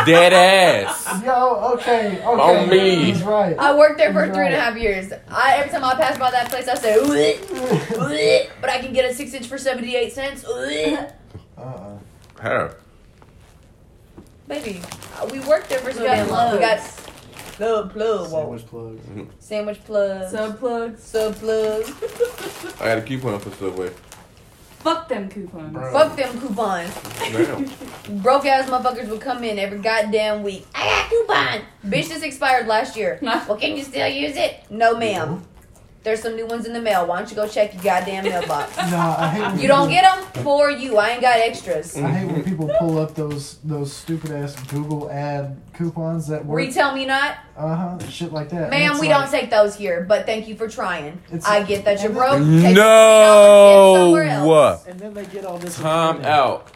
Dead 0.06 0.34
ass. 0.34 1.24
Yo, 1.24 1.74
okay, 1.76 2.18
okay. 2.20 2.26
On 2.26 2.70
me. 2.70 3.06
He's 3.12 3.24
right. 3.24 3.58
I 3.58 3.76
worked 3.78 3.98
there 3.98 4.12
for 4.14 4.26
He's 4.26 4.34
three 4.34 4.46
and 4.46 4.56
a 4.56 4.60
half 4.60 4.78
years. 4.78 5.12
I 5.30 5.56
every 5.58 5.72
time 5.72 5.84
I 5.84 5.96
pass 5.96 6.18
by 6.18 6.32
that 6.32 6.50
place, 6.50 6.68
I 6.68 6.76
say, 6.76 6.98
"Bleh, 6.98 7.38
bleh," 7.38 8.50
but 8.62 8.70
I 8.70 8.80
can 8.80 8.94
get 8.94 9.10
a 9.10 9.14
six 9.14 9.34
inch 9.34 9.48
for 9.48 9.58
seventy 9.58 9.96
eight 9.96 10.14
cents. 10.14 10.44
Bleh. 10.44 11.12
Uh-uh. 11.58 11.98
How? 12.40 12.70
Baby, 14.48 14.82
uh, 15.20 15.28
we 15.32 15.40
worked 15.42 15.70
there 15.70 15.80
for 15.80 15.92
so 15.94 16.02
We 16.02 16.08
got 16.08 16.16
damn 16.16 16.30
long. 16.30 16.54
We 16.54 16.60
got 16.60 16.80
plugs. 16.80 17.94
plug, 17.94 17.94
plug. 17.94 18.20
Sandwich 18.30 18.66
plugs. 18.66 19.02
sandwich 19.40 19.86
plug, 19.86 20.30
Sub 20.32 20.60
plugs. 20.60 21.04
sub 21.04 21.36
plug. 21.36 21.84
I 22.82 22.86
got 22.86 22.98
a 22.98 23.02
coupon 23.02 23.40
for 23.40 23.52
Subway. 23.52 23.92
Fuck 24.84 25.08
them 25.08 25.30
coupons. 25.30 25.72
Bro. 25.72 25.94
Fuck 25.94 26.18
them 26.18 26.42
coupons. 26.42 26.94
Damn. 27.20 28.20
Broke 28.22 28.46
ass 28.46 28.70
motherfuckers 28.70 29.08
would 29.08 29.22
come 29.22 29.46
in 29.46 29.58
every 29.58 29.80
goddamn 29.80 30.44
week. 30.44 30.68
I 30.76 30.86
got 30.86 31.10
coupon. 31.10 31.62
Bitch, 31.90 32.10
this 32.10 32.22
expired 32.22 32.68
last 32.68 32.98
year. 32.98 33.18
well, 33.22 33.56
can 33.56 33.78
you 33.78 33.84
still 33.84 34.10
use 34.10 34.36
it? 34.36 34.70
No, 34.70 34.98
ma'am. 34.98 35.46
There's 36.04 36.22
some 36.22 36.36
new 36.36 36.46
ones 36.46 36.66
in 36.66 36.74
the 36.74 36.82
mail. 36.82 37.06
Why 37.08 37.20
don't 37.20 37.30
you 37.30 37.36
go 37.36 37.48
check 37.48 37.74
your 37.74 37.82
goddamn 37.84 38.26
mailbox? 38.26 38.76
no, 38.92 39.16
I 39.18 39.30
hate 39.30 39.42
when 39.42 39.60
You 39.60 39.68
don't 39.70 39.90
get 39.90 40.04
them 40.04 40.44
for 40.44 40.70
you. 40.70 40.98
I 40.98 41.10
ain't 41.12 41.22
got 41.22 41.38
extras. 41.40 41.96
I 41.98 42.08
hate 42.10 42.30
when 42.30 42.44
people 42.44 42.70
pull 42.78 43.00
up 43.00 43.16
those 43.16 43.60
those 43.64 43.94
stupid 43.94 44.32
ass 44.32 44.62
Google 44.64 45.10
ad 45.10 45.62
coupons 45.74 46.28
that 46.28 46.46
work. 46.46 46.58
Retail 46.58 46.94
me 46.94 47.06
not, 47.06 47.38
Uh 47.58 47.76
huh. 47.76 48.00
Shit 48.10 48.34
like 48.34 48.50
that. 48.50 48.70
Ma'am. 48.70 49.00
We 49.00 49.08
like- 49.08 49.18
don't 49.18 49.32
take 49.32 49.50
those 49.50 49.76
here, 49.76 50.02
but 50.08 50.26
thank 50.26 50.48
you 50.48 50.56
for 50.56 50.68
trying. 50.68 51.22
It's- 51.28 51.46
I 51.48 51.64
get 51.64 51.86
that 51.86 52.00
you're 52.00 52.08
and 52.08 52.16
broke. 52.16 52.40
then- 52.40 52.62
Take 52.62 52.76
your 52.76 52.86
$3 52.86 53.96
somewhere 53.98 54.24
else. 54.24 54.86
No. 54.86 54.92
And 54.92 55.00
then 55.00 55.14
they 55.14 55.26
get 55.26 55.46
all 55.46 55.58
this. 55.58 55.78
Time 55.78 56.24
out. 56.26 56.68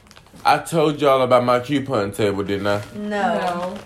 I 0.45 0.59
told 0.59 1.01
y'all 1.01 1.21
about 1.23 1.43
my 1.43 1.59
coupon 1.59 2.11
table, 2.11 2.43
didn't 2.43 2.67
I? 2.67 2.81
No. 2.95 3.09
No. 3.09 3.77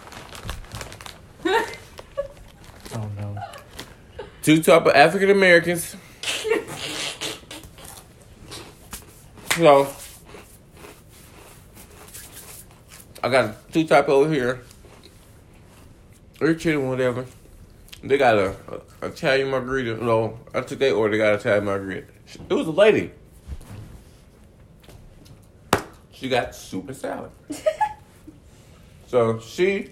Two 4.44 4.64
type 4.64 4.88
of 4.88 4.94
African 4.96 5.30
Americans. 5.30 5.96
So 9.56 9.88
I 13.24 13.30
got 13.30 13.72
two 13.72 13.86
type 13.86 14.10
over 14.10 14.34
here. 14.34 14.64
They're 16.40 16.56
chilling, 16.56 16.90
whatever. 16.90 17.26
They 18.04 18.18
got 18.18 18.36
a, 18.36 18.56
a 19.02 19.08
Italian 19.08 19.52
margarita. 19.52 20.04
No, 20.04 20.40
I 20.56 20.62
took 20.62 20.80
their 20.80 20.96
order. 20.96 21.12
They 21.12 21.18
got 21.20 21.36
Italian 21.36 21.66
margarita. 21.66 22.08
It 22.50 22.54
was 22.54 22.66
a 22.66 22.72
lady. 22.72 23.12
She 26.12 26.30
got 26.30 26.56
soup 26.56 26.88
and 26.88 26.98
salad. 26.98 27.32
so 29.08 29.40
she, 29.40 29.92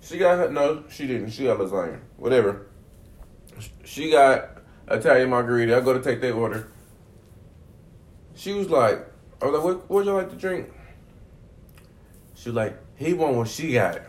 she 0.00 0.16
got 0.16 0.38
her. 0.38 0.50
No, 0.50 0.84
she 0.90 1.06
didn't. 1.06 1.30
She 1.30 1.44
got 1.44 1.58
lasagna. 1.58 1.98
Whatever. 2.16 2.66
She 3.90 4.08
got 4.08 4.58
Italian 4.88 5.30
margarita. 5.30 5.76
I 5.76 5.80
go 5.80 5.92
to 5.92 6.00
take 6.00 6.20
their 6.20 6.32
order. 6.32 6.70
She 8.36 8.52
was 8.52 8.70
like, 8.70 9.04
I 9.42 9.46
was 9.46 9.54
like, 9.54 9.64
what, 9.64 9.90
would 9.90 10.06
y'all 10.06 10.14
like 10.14 10.30
to 10.30 10.36
drink? 10.36 10.70
She 12.36 12.50
was 12.50 12.54
like, 12.54 12.78
he 12.94 13.14
want 13.14 13.34
what 13.34 13.48
she 13.48 13.72
got. 13.72 14.02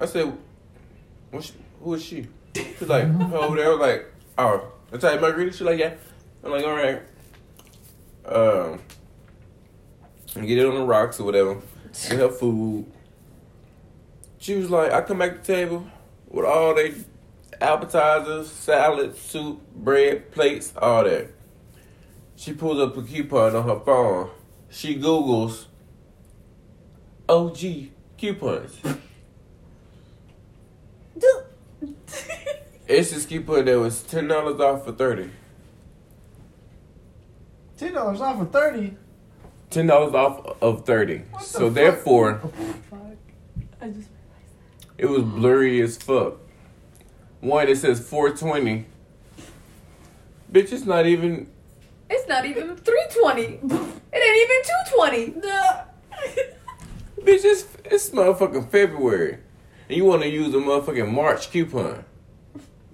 I 0.00 0.06
said, 0.06 0.34
she, 1.38 1.52
who 1.82 1.92
is 1.92 2.02
she? 2.02 2.26
She's 2.54 2.88
like, 2.88 3.04
over 3.04 3.56
there. 3.56 3.66
I 3.66 3.68
was 3.68 3.80
like, 3.80 4.14
oh, 4.38 4.72
Italian 4.90 5.20
margarita. 5.20 5.52
She's 5.52 5.60
like, 5.60 5.78
yeah. 5.78 5.92
I'm 6.42 6.52
like, 6.52 6.64
all 6.64 6.72
right. 6.72 7.02
Um, 8.24 8.80
and 10.36 10.48
get 10.48 10.56
it 10.56 10.64
on 10.64 10.74
the 10.74 10.86
rocks 10.86 11.20
or 11.20 11.24
whatever. 11.24 11.60
Get 12.08 12.18
her 12.18 12.30
food. 12.30 12.90
She 14.38 14.54
was 14.54 14.70
like, 14.70 14.90
I 14.90 15.02
come 15.02 15.18
back 15.18 15.32
to 15.32 15.38
the 15.38 15.44
table 15.44 15.86
with 16.30 16.46
all 16.46 16.74
they 16.74 16.94
appetizers, 17.60 18.50
salad, 18.50 19.16
soup, 19.16 19.60
bread, 19.74 20.30
plates, 20.32 20.72
all 20.76 21.04
that. 21.04 21.30
She 22.36 22.52
pulls 22.52 22.78
up 22.80 22.96
a 22.96 23.02
coupon 23.02 23.54
on 23.56 23.64
her 23.68 23.80
phone. 23.80 24.30
She 24.70 24.96
Googles 24.96 25.66
OG 27.28 27.58
coupons. 28.18 28.78
It's 32.88 33.10
this 33.10 33.26
coupon 33.26 33.64
that 33.64 33.80
was 33.80 34.02
ten 34.02 34.28
dollars 34.28 34.60
off 34.60 34.84
for 34.84 34.92
thirty. 34.92 35.30
Ten 37.76 37.94
dollars 37.94 38.20
off 38.20 38.38
for 38.38 38.44
thirty. 38.44 38.96
Ten 39.70 39.88
dollars 39.88 40.14
off 40.14 40.56
of 40.62 40.86
thirty. 40.86 41.18
What 41.30 41.40
the 41.40 41.46
So 41.46 41.66
fuck? 41.66 41.74
therefore, 41.74 42.40
oh, 42.44 42.48
Fuck. 42.88 43.00
I 43.80 43.88
just 43.88 44.08
it 44.98 45.06
was 45.06 45.22
blurry 45.24 45.80
as 45.82 45.96
fuck. 45.96 46.36
One 47.40 47.68
it 47.68 47.76
says 47.76 48.00
four 48.00 48.30
twenty. 48.30 48.86
Bitch, 50.50 50.72
it's 50.72 50.84
not 50.84 51.06
even. 51.06 51.48
It's 52.08 52.28
not 52.28 52.44
even 52.46 52.76
320. 52.76 53.42
It 53.42 53.52
ain't 54.14 54.40
even 54.42 55.40
220. 55.40 55.40
Bitch, 57.20 57.44
it's 57.44 57.66
it's 57.84 58.10
motherfucking 58.10 58.70
February, 58.70 59.38
and 59.88 59.96
you 59.96 60.04
want 60.04 60.22
to 60.22 60.28
use 60.28 60.54
a 60.54 60.58
motherfucking 60.58 61.10
March 61.10 61.50
coupon. 61.50 62.04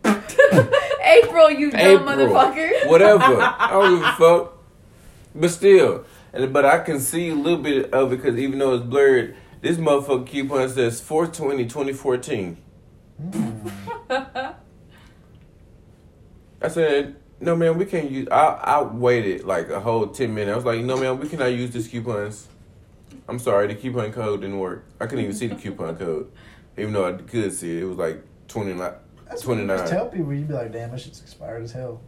April, 0.05 1.51
you 1.51 1.71
dumb 1.71 1.81
April, 1.81 2.09
motherfucker. 2.09 2.87
whatever. 2.89 3.23
I 3.59 3.69
don't 3.71 3.97
give 3.97 4.05
a 4.05 4.13
fuck. 4.13 4.59
But 5.35 5.51
still, 5.51 6.05
and 6.33 6.53
but 6.53 6.65
I 6.65 6.79
can 6.79 6.99
see 6.99 7.29
a 7.29 7.35
little 7.35 7.63
bit 7.63 7.93
of 7.93 8.13
it 8.13 8.17
because 8.17 8.39
even 8.39 8.59
though 8.59 8.75
it's 8.75 8.85
blurred, 8.85 9.37
this 9.61 9.77
motherfucking 9.77 10.27
coupon 10.27 10.69
says 10.71 11.01
420 11.03 11.65
2014. 11.65 12.57
I 16.63 16.69
said, 16.69 17.17
no 17.41 17.57
man, 17.57 17.77
we 17.77 17.85
can't 17.85 18.11
use. 18.11 18.29
I 18.31 18.47
I 18.47 18.83
waited 18.83 19.45
like 19.45 19.69
a 19.71 19.81
whole 19.81 20.07
ten 20.09 20.35
minutes. 20.35 20.53
I 20.53 20.57
was 20.57 20.65
like, 20.65 20.81
no 20.81 20.97
man, 20.97 21.19
we 21.19 21.29
cannot 21.29 21.47
use 21.47 21.71
this 21.71 21.89
coupons. 21.89 22.49
I'm 23.29 23.39
sorry, 23.39 23.67
the 23.69 23.75
coupon 23.75 24.13
code 24.13 24.43
didn't 24.43 24.59
work. 24.59 24.85
I 25.01 25.07
couldn't 25.07 25.25
even 25.25 25.37
see 25.37 25.47
the 25.47 25.55
coupon 25.57 25.97
code, 25.97 26.31
even 26.77 26.93
though 26.93 27.07
I 27.07 27.13
could 27.15 27.53
see 27.53 27.79
it. 27.79 27.83
It 27.83 27.87
was 27.87 27.97
like 27.97 28.23
twenty 28.49 28.75
nine. 28.75 28.95
That's 29.29 29.47
what 29.47 29.57
you 29.57 29.65
29. 29.65 29.79
just 29.79 29.93
tell 29.93 30.09
people. 30.09 30.35
You'd 30.35 30.49
be 30.49 30.55
like, 30.55 30.73
damn, 30.73 30.91
this 30.91 31.03
shit's 31.05 31.23
expired 31.23 31.63
as 31.63 31.73
hell. 31.73 32.01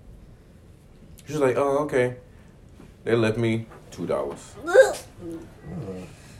She's 1.27 1.39
like, 1.39 1.57
oh 1.57 1.79
okay. 1.85 2.17
They 3.05 3.15
left 3.15 3.39
me 3.39 3.67
two 3.91 4.07
dollars. 4.07 4.55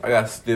I 0.03 0.09
got 0.09 0.29
stiff 0.29 0.45